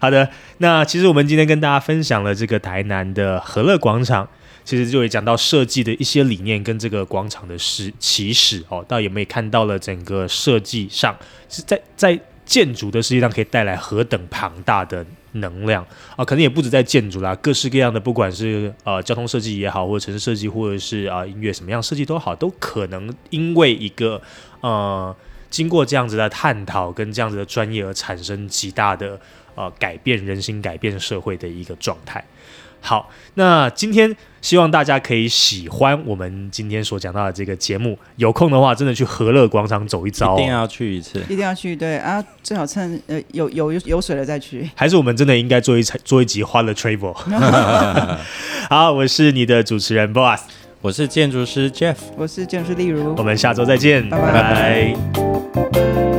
[0.00, 4.28] 好的，那其实我们今天跟大家分享了这个台南的和乐广场。
[4.64, 11.16] 其实就会讲到设计的一些理念跟这个广场的始起始哦，倒也没有看到了整个设计上
[11.48, 16.24] 是在在建筑的世界上可以带来何等庞大的能量啊！
[16.24, 24.20] 可能也不止在建筑啦，各式各样的，不管是呃交通设计也好，或者城市设计，或者是啊音乐什么样设计都好，都可能因为一个
[24.60, 25.14] 呃
[25.50, 29.18] 经过这样子的探讨跟这样子的专业而产生极大的
[29.54, 32.24] 呃改变人心、改变社会的一个状态。
[32.84, 37.96] 好，那今天希望大家可以喜欢我们今天所讲到的这个节目。
[38.16, 41.76] 有空的话，真的去和乐广场走一遭，一定要去一次，一定要去。
[41.76, 44.68] 对啊，最好趁呃有有有水了再去。
[44.74, 47.14] 还是我们真的应该做一做一集欢乐 travel。
[48.68, 50.42] 好，我是你的主持人 Boss，
[50.80, 56.11] 我是建筑师 Jeff，我是建筑师例如，我们下周再见，拜拜。